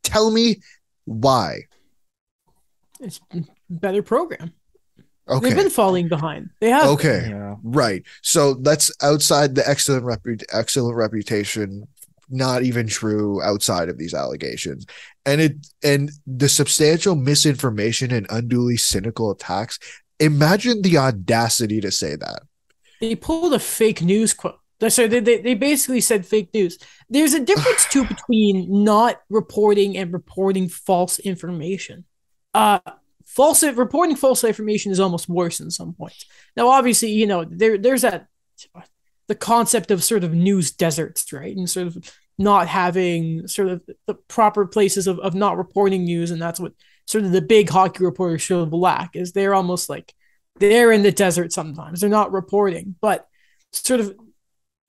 [0.04, 0.62] Tell me
[1.06, 1.62] why.
[3.00, 3.20] It's
[3.70, 4.54] better program.
[5.30, 5.48] Okay.
[5.48, 6.50] They've been falling behind.
[6.60, 6.88] They have.
[6.90, 7.28] Okay.
[7.30, 7.56] Yeah.
[7.64, 8.04] Right.
[8.22, 11.88] So that's outside the excellent repu- excellent reputation.
[12.32, 14.86] Not even true outside of these allegations,
[15.26, 19.80] and it and the substantial misinformation and unduly cynical attacks.
[20.20, 22.42] Imagine the audacity to say that.
[23.02, 24.60] They pulled a fake news quote.
[24.88, 26.78] So they, they, they basically said fake news.
[27.10, 32.06] There's a difference too between not reporting and reporting false information.
[32.54, 32.80] Uh,
[33.40, 36.26] false reporting false information is almost worse in some points.
[36.58, 38.28] Now, obviously, you know there there's that
[39.30, 41.56] the concept of sort of news deserts, right?
[41.56, 46.32] And sort of not having sort of the proper places of, of not reporting news.
[46.32, 46.74] And that's what
[47.06, 50.14] sort of the big hockey reporters show lack is they're almost like
[50.60, 52.02] they're in the desert sometimes.
[52.02, 53.26] They're not reporting, but
[53.72, 54.18] sort of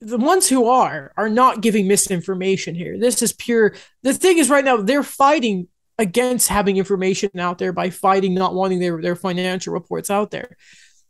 [0.01, 2.99] the ones who are are not giving misinformation here.
[2.99, 3.75] This is pure.
[4.03, 8.53] The thing is, right now they're fighting against having information out there by fighting not
[8.53, 10.57] wanting their their financial reports out there.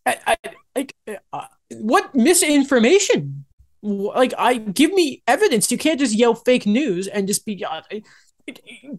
[0.06, 0.38] I,
[0.76, 0.88] I,
[1.32, 3.46] uh, what misinformation?
[3.84, 5.72] Like, I give me evidence.
[5.72, 7.64] You can't just yell fake news and just be.
[7.64, 7.82] Uh,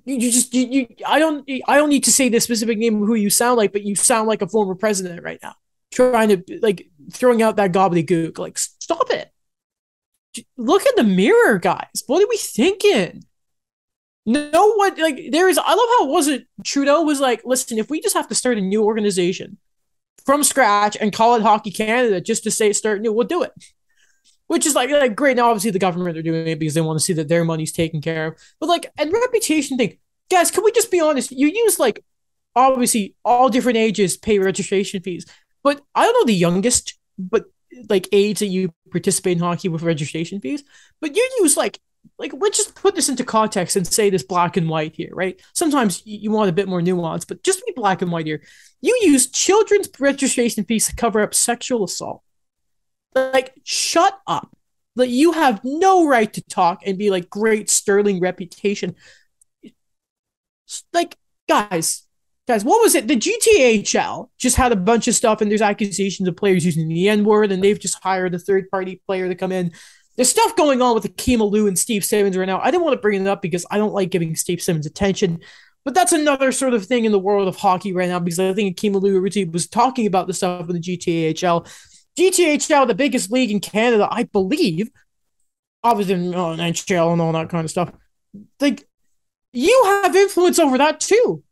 [0.04, 3.08] you just you, you I don't I don't need to say the specific name of
[3.08, 5.54] who you sound like, but you sound like a former president right now,
[5.92, 8.38] trying to like throwing out that gobbledygook.
[8.38, 9.30] Like, stop it.
[10.56, 12.02] Look in the mirror, guys.
[12.06, 13.24] What are we thinking?
[14.24, 15.58] No one like there is.
[15.58, 18.58] I love how it wasn't Trudeau was like, listen, if we just have to start
[18.58, 19.58] a new organization
[20.24, 23.52] from scratch and call it Hockey Canada just to say start new, we'll do it.
[24.46, 25.36] Which is like, like great.
[25.36, 27.72] Now, obviously, the government are doing it because they want to see that their money's
[27.72, 28.38] taken care of.
[28.60, 29.98] But like, and reputation thing,
[30.30, 31.32] guys, can we just be honest?
[31.32, 32.04] You use like,
[32.54, 35.26] obviously, all different ages pay registration fees,
[35.62, 37.46] but I don't know the youngest, but
[37.88, 40.62] like age that you participate in hockey with registration fees.
[41.00, 41.80] But you use like
[42.18, 45.40] like let's just put this into context and say this black and white here, right?
[45.54, 48.42] Sometimes you want a bit more nuance, but just be black and white here,
[48.80, 52.22] you use children's registration fees to cover up sexual assault.
[53.14, 54.56] Like, shut up.
[54.94, 58.94] Like, you have no right to talk and be like great sterling reputation.
[60.92, 61.16] Like,
[61.48, 62.06] guys,
[62.46, 63.08] guys, what was it?
[63.08, 67.08] The GTHL just had a bunch of stuff, and there's accusations of players using the
[67.08, 69.72] N word, and they've just hired a third party player to come in
[70.16, 72.60] there's stuff going on with Akim Aliu and Steve Simmons right now.
[72.60, 75.40] I didn't want to bring it up because I don't like giving Steve Simmons attention.
[75.84, 78.52] But that's another sort of thing in the world of hockey right now because I
[78.52, 81.66] think Akim Aliu was talking about the stuff in the GTHL.
[82.16, 84.90] GTHL, the biggest league in Canada, I believe,
[85.82, 87.90] obviously you oh, know, NHL and all that kind of stuff.
[88.60, 88.86] Like
[89.52, 91.42] you have influence over that too.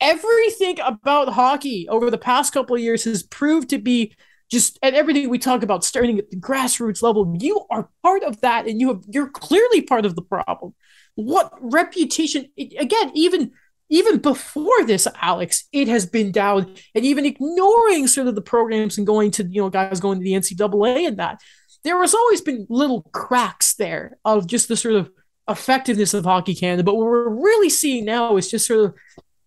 [0.00, 4.14] Everything about hockey over the past couple of years has proved to be
[4.50, 8.40] just and everything we talk about starting at the grassroots level you are part of
[8.40, 10.74] that and you have you're clearly part of the problem.
[11.14, 13.52] What reputation again even
[13.90, 18.98] even before this alex it has been down and even ignoring sort of the programs
[18.98, 21.40] and going to you know guys going to the ncaa and that
[21.84, 25.10] there has always been little cracks there of just the sort of
[25.48, 26.82] effectiveness of hockey canada.
[26.82, 28.94] But what we're really seeing now is just sort of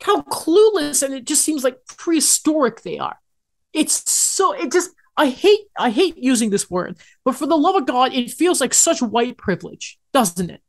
[0.01, 3.17] how clueless and it just seems like prehistoric they are
[3.74, 7.76] it's so it just I hate I hate using this word, but for the love
[7.76, 10.61] of God, it feels like such white privilege, doesn't it?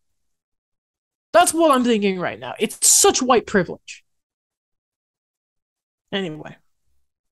[1.33, 2.55] That's what I'm thinking right now.
[2.59, 4.05] It's such white privilege.
[6.13, 6.57] Anyway,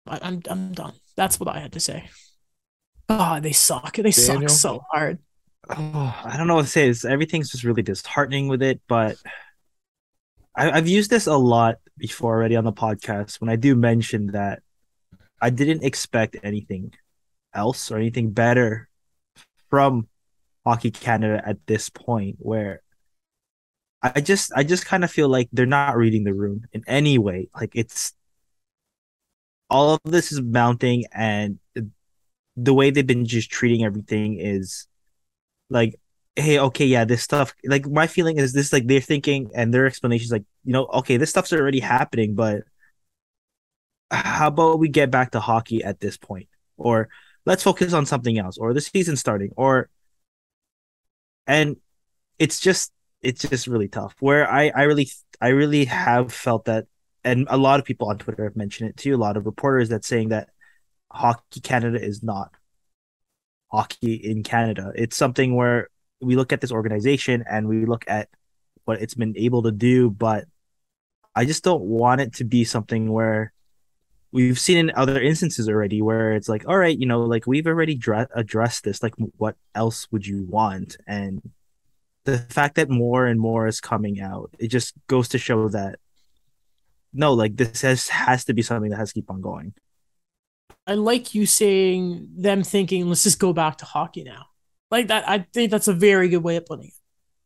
[0.06, 0.92] I, I'm I'm done.
[1.16, 2.08] That's what I had to say.
[3.08, 3.96] God, they suck.
[3.96, 4.48] They Daniel?
[4.48, 5.18] suck so hard.
[5.70, 6.88] Oh, I don't know what to say.
[6.88, 9.16] It's, everything's just really disheartening with it, but
[10.54, 14.28] I, I've used this a lot before already on the podcast when I do mention
[14.28, 14.62] that
[15.40, 16.94] I didn't expect anything
[17.54, 18.88] else or anything better
[19.70, 20.08] from
[20.64, 22.82] Hockey Canada at this point where
[24.02, 27.18] I just I just kind of feel like they're not reading the room in any
[27.18, 27.48] way.
[27.54, 28.12] Like it's
[29.68, 31.58] all of this is mounting and
[32.56, 34.86] the way they've been just treating everything is
[35.70, 35.98] like
[36.36, 39.86] hey okay yeah this stuff like my feeling is this like they're thinking and their
[39.86, 42.62] explanations like you know okay this stuff's already happening but
[44.10, 46.48] how about we get back to hockey at this point?
[46.76, 47.08] Or
[47.44, 49.88] let's focus on something else or the season starting or
[51.46, 51.76] and
[52.38, 52.92] it's just
[53.22, 54.14] it's just really tough.
[54.20, 55.08] Where i i really
[55.40, 56.86] i really have felt that
[57.24, 59.88] and a lot of people on twitter have mentioned it too a lot of reporters
[59.88, 60.48] that saying that
[61.10, 62.52] hockey canada is not
[63.70, 64.92] hockey in canada.
[64.94, 65.88] It's something where
[66.20, 68.28] we look at this organization and we look at
[68.84, 70.44] what it's been able to do but
[71.34, 73.52] i just don't want it to be something where
[74.32, 77.66] we've seen in other instances already where it's like all right you know like we've
[77.66, 80.96] already dre- addressed this like what else would you want?
[81.06, 81.42] And
[82.24, 85.98] the fact that more and more is coming out it just goes to show that
[87.12, 89.74] no like this has has to be something that has to keep on going.
[90.86, 94.46] I like you saying them thinking let's just go back to hockey now.
[94.90, 96.92] Like that i think that's a very good way of putting it.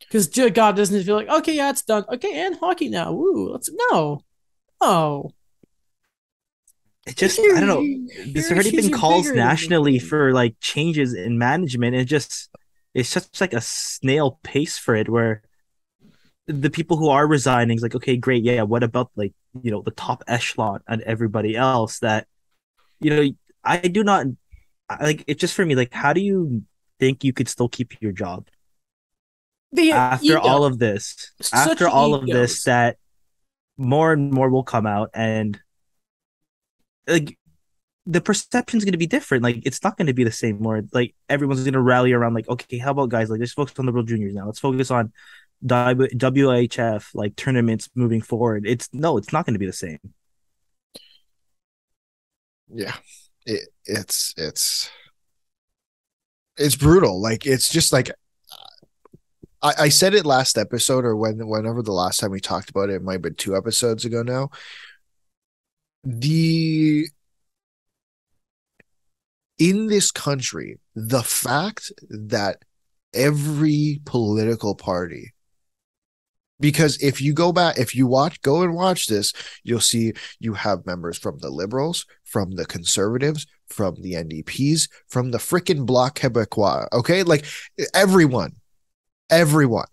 [0.00, 2.04] Because god doesn't feel like okay yeah it's done.
[2.08, 3.12] Okay and hockey now.
[3.12, 4.24] Ooh, let's no.
[4.80, 5.32] Oh
[7.10, 8.32] it just I don't know.
[8.32, 11.96] There's already been calls nationally for like changes in management.
[11.96, 12.48] It just
[12.94, 15.42] it's such like a snail pace for it where
[16.46, 18.62] the people who are resigning is like, okay, great, yeah.
[18.62, 19.32] What about like
[19.62, 22.26] you know the top echelon and everybody else that
[23.00, 23.28] you know
[23.64, 24.26] I do not
[25.00, 25.38] like it.
[25.38, 26.62] Just for me, like how do you
[26.98, 28.48] think you could still keep your job
[29.72, 30.40] The after ego.
[30.40, 32.98] all of this Such after all of this that
[33.78, 35.58] more and more will come out and
[37.06, 37.38] like
[38.06, 39.44] the perception's going to be different.
[39.44, 42.34] Like it's not going to be the same where like everyone's going to rally around
[42.34, 43.30] like okay how about guys?
[43.30, 44.46] Like let's focus on the world juniors now.
[44.46, 45.12] Let's focus on
[45.64, 48.64] W- WHF like tournaments moving forward.
[48.66, 49.98] It's no it's not going to be the same.
[52.72, 52.94] Yeah.
[53.46, 54.90] It, it's it's
[56.56, 57.20] it's brutal.
[57.20, 58.10] Like it's just like
[59.62, 62.90] I, I said it last episode or when whenever the last time we talked about
[62.90, 64.50] it, it might have been two episodes ago now
[66.04, 67.06] the
[69.58, 72.64] in this country the fact that
[73.12, 75.32] every political party
[76.58, 79.32] because if you go back if you watch go and watch this
[79.64, 85.30] you'll see you have members from the liberals from the conservatives from the ndps from
[85.30, 87.22] the frickin' bloc québécois okay?
[87.22, 87.44] Like
[87.94, 88.52] everyone
[89.28, 89.86] everyone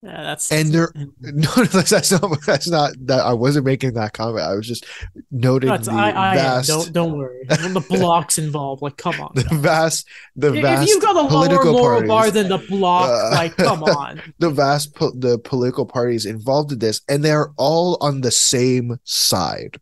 [0.00, 4.12] Yeah, that's and they're no, no that's, not that's not that i wasn't making that
[4.12, 4.86] comment i was just
[5.32, 7.44] noting That's, the I, I vast don't don't worry.
[7.48, 9.32] The blocks involved, like come on.
[9.34, 9.58] the guys.
[9.60, 13.56] vast the if vast you've got a lower moral bar than the block, Uh, like
[13.56, 14.22] come on.
[14.38, 19.00] the vast po- the political parties involved in this and they're all on the same
[19.02, 19.80] side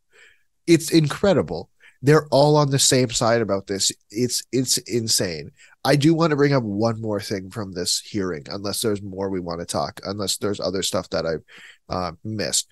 [0.66, 1.68] it's incredible
[2.02, 5.50] they're all on the same side about this it's it's insane
[5.84, 9.30] i do want to bring up one more thing from this hearing unless there's more
[9.30, 11.42] we want to talk unless there's other stuff that i've
[11.88, 12.68] uh, missed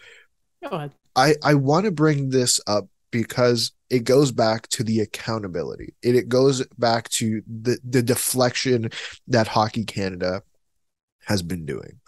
[0.69, 0.93] Go ahead.
[1.17, 5.95] I, I want to bring this up because it goes back to the accountability.
[6.03, 8.91] It, it goes back to the, the deflection
[9.29, 10.43] that Hockey Canada
[11.27, 12.01] has been doing.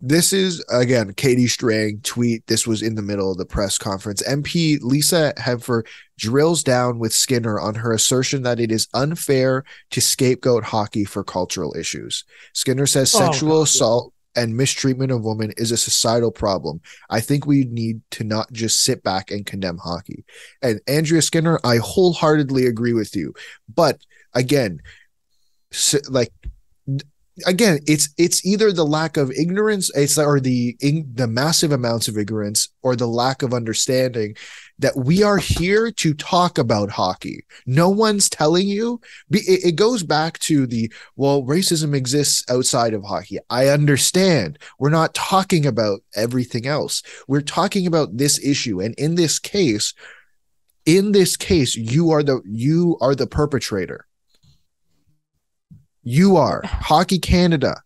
[0.00, 2.46] This is again Katie Strang tweet.
[2.46, 4.22] This was in the middle of the press conference.
[4.22, 5.86] MP Lisa Hepfner
[6.18, 11.24] drills down with Skinner on her assertion that it is unfair to scapegoat hockey for
[11.24, 12.24] cultural issues.
[12.52, 13.62] Skinner says Oh, sexual God.
[13.62, 16.82] assault and mistreatment of women is a societal problem.
[17.08, 20.26] I think we need to not just sit back and condemn hockey.
[20.60, 23.32] And Andrea Skinner, I wholeheartedly agree with you.
[23.74, 24.02] But
[24.34, 24.82] again,
[26.10, 26.32] like
[27.44, 32.16] again, it's it's either the lack of ignorance, it's or the the massive amounts of
[32.16, 34.36] ignorance or the lack of understanding
[34.78, 37.44] that we are here to talk about hockey.
[37.66, 39.00] No one's telling you.
[39.30, 43.38] It, it goes back to the well, racism exists outside of hockey.
[43.50, 44.58] I understand.
[44.78, 47.02] We're not talking about everything else.
[47.28, 49.92] We're talking about this issue, and in this case,
[50.86, 54.05] in this case, you are the you are the perpetrator.
[56.08, 57.82] You are Hockey Canada.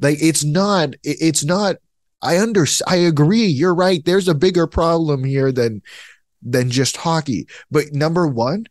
[0.00, 0.94] Like it's not.
[1.04, 1.76] It's not.
[2.20, 2.66] I under.
[2.88, 3.46] I agree.
[3.46, 4.04] You're right.
[4.04, 5.80] There's a bigger problem here than
[6.42, 7.46] than just hockey.
[7.70, 8.66] But number one,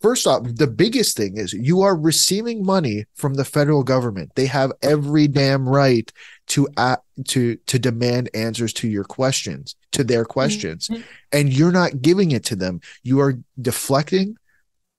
[0.00, 4.30] first off, the biggest thing is you are receiving money from the federal government.
[4.36, 6.10] They have every damn right
[6.48, 6.98] to a
[7.28, 11.02] to to demand answers to your questions, to their questions, Mhm.
[11.32, 12.80] and you're not giving it to them.
[13.02, 14.36] You are deflecting.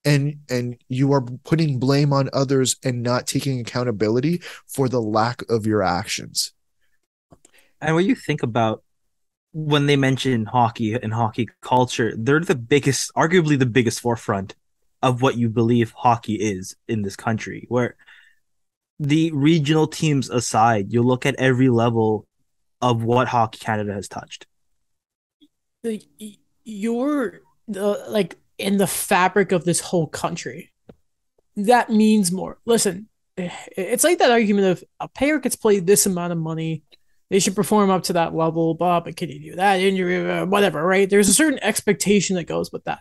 [0.06, 5.42] And and you are putting blame on others and not taking accountability for the lack
[5.50, 6.54] of your actions.
[7.82, 8.84] And when you think about
[9.52, 14.54] when they mention hockey and hockey culture, they're the biggest, arguably the biggest forefront
[15.02, 17.66] of what you believe hockey is in this country.
[17.70, 17.96] Where
[19.00, 22.28] the regional teams aside, you look at every level
[22.82, 24.46] of what Hockey Canada has touched.
[25.84, 26.02] the
[26.64, 30.72] you're the like in the fabric of this whole country.
[31.56, 32.58] That means more.
[32.66, 33.08] Listen,
[33.38, 36.84] eh, it's like that argument of a player gets paid this amount of money,
[37.30, 38.74] they should perform up to that level.
[38.74, 39.80] But but can you do that?
[39.80, 40.84] Injury, uh, whatever.
[40.84, 41.10] Right?
[41.10, 43.00] There's a certain expectation that goes with that.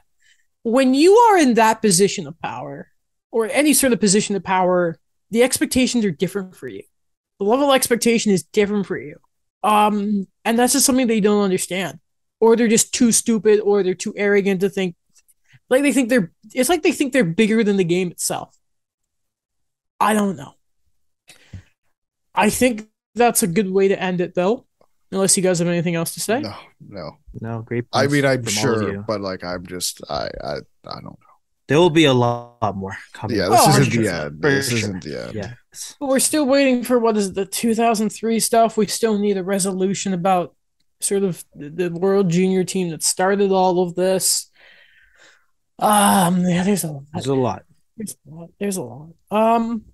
[0.62, 2.88] When you are in that position of power,
[3.30, 4.98] or any sort of position of power,
[5.30, 6.84] the expectations are different for you.
[7.40, 9.16] The level of expectation is different for you.
[9.64, 11.98] Um, and that's just something they don't understand
[12.38, 14.94] or they're just too stupid or they're too arrogant to think
[15.70, 18.56] like they think they're it's like they think they're bigger than the game itself
[20.00, 20.52] i don't know
[22.34, 24.66] i think that's a good way to end it though
[25.12, 26.54] unless you guys have anything else to say No,
[26.88, 27.16] no.
[27.40, 27.84] No, great.
[27.92, 30.54] I mean, I'm from all of sure, but like, I'm just, I, I,
[30.86, 31.18] I don't know.
[31.68, 33.36] there will be a lot more coming.
[33.38, 34.42] Yeah, Oh, this isn't the 100%, end.
[34.42, 34.78] for This sure.
[34.78, 35.34] isn't the end.
[35.34, 35.96] Yes.
[36.00, 40.14] but we're still waiting for what is the 2003 stuff we still need a resolution
[40.14, 40.54] about
[41.00, 44.50] sort of the, the world junior team that started all of this
[45.78, 47.62] um yeah there's a lot There's a lot.
[47.96, 48.50] There's a lot.
[48.58, 49.10] There's a lot.
[49.30, 49.84] Um,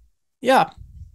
[0.40, 0.70] yeah,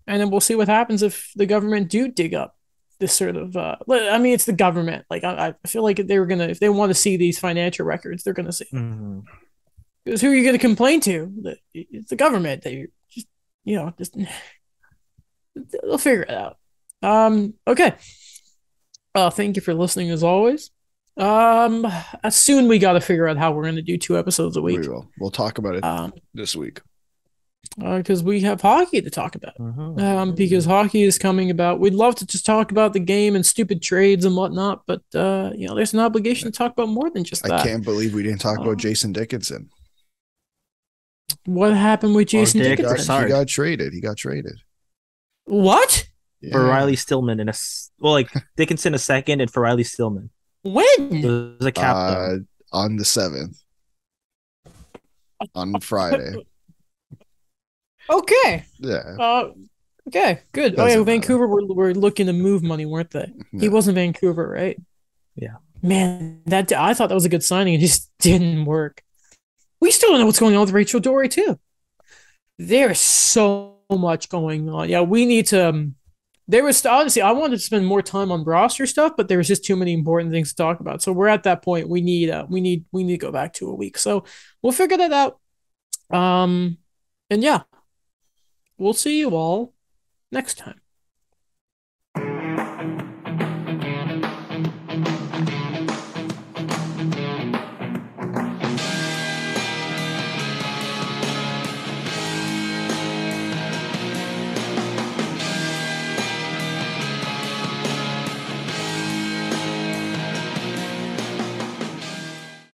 [0.05, 2.55] and then we'll see what happens if the government do dig up
[2.99, 3.57] this sort of.
[3.57, 5.03] Uh, I mean, it's the government.
[5.09, 7.85] Like I, I feel like they were gonna, if they want to see these financial
[7.87, 8.67] records, they're gonna see.
[8.71, 9.23] Mhm.
[10.03, 11.57] Because who are you gonna complain to?
[11.73, 12.61] It's the government.
[12.63, 13.27] They just
[13.63, 14.15] you know, just
[15.55, 16.57] they'll figure it out.
[17.01, 17.95] Um, okay.
[19.15, 20.69] Uh, thank you for listening as always.
[21.17, 21.87] Um,
[22.23, 24.61] as soon we got to figure out how we're going to do two episodes a
[24.61, 24.81] week.
[24.81, 25.07] We will.
[25.19, 26.81] We'll talk about it Um, this week.
[27.79, 29.53] because we have hockey to talk about.
[29.59, 29.93] Uh-huh.
[30.05, 31.79] Um, because hockey is coming about.
[31.79, 35.51] We'd love to just talk about the game and stupid trades and whatnot, but uh,
[35.55, 37.63] you know, there's an obligation to talk about more than just I that.
[37.65, 38.63] can't believe we didn't talk Oh.
[38.63, 39.69] about Jason Dickinson.
[41.45, 43.23] What happened with Jason Dick He got, Dickinson?
[43.23, 43.93] He got traded.
[43.93, 44.55] He got traded.
[45.45, 46.07] What?
[46.51, 47.53] For Riley Stillman in a
[47.99, 50.29] well, like Dickinson a second, and for Riley Stillman,
[50.65, 50.85] When?
[50.99, 51.25] it
[51.59, 51.95] was a cap.
[51.95, 52.37] uh,
[52.73, 53.61] on the seventh
[55.53, 56.45] on Friday.
[58.09, 58.65] Okay.
[58.79, 59.51] Yeah, Uh,
[60.07, 60.41] okay.
[60.51, 60.73] Good.
[60.73, 61.03] Oh Doesn't yeah, matter.
[61.03, 63.31] Vancouver were, were looking to move money, weren't they?
[63.59, 64.79] He was in Vancouver, right?
[65.35, 65.55] Yeah.
[65.81, 67.75] Man, that I thought that was a good signing.
[67.75, 69.03] It just didn't work.
[69.81, 71.59] We still don't know what's going on with Rachel Dory too.
[72.57, 74.89] There's so much going on.
[74.89, 75.69] Yeah, we need to.
[75.69, 75.95] Um,
[76.47, 79.47] there was honestly, I wanted to spend more time on roster stuff, but there was
[79.47, 81.01] just too many important things to talk about.
[81.01, 81.89] So we're at that point.
[81.89, 83.97] We need, uh, we need, we need to go back to a week.
[83.97, 84.25] So
[84.61, 85.39] we'll figure that out.
[86.15, 86.77] Um,
[87.29, 87.63] and yeah,
[88.77, 89.73] we'll see you all
[90.31, 90.81] next time.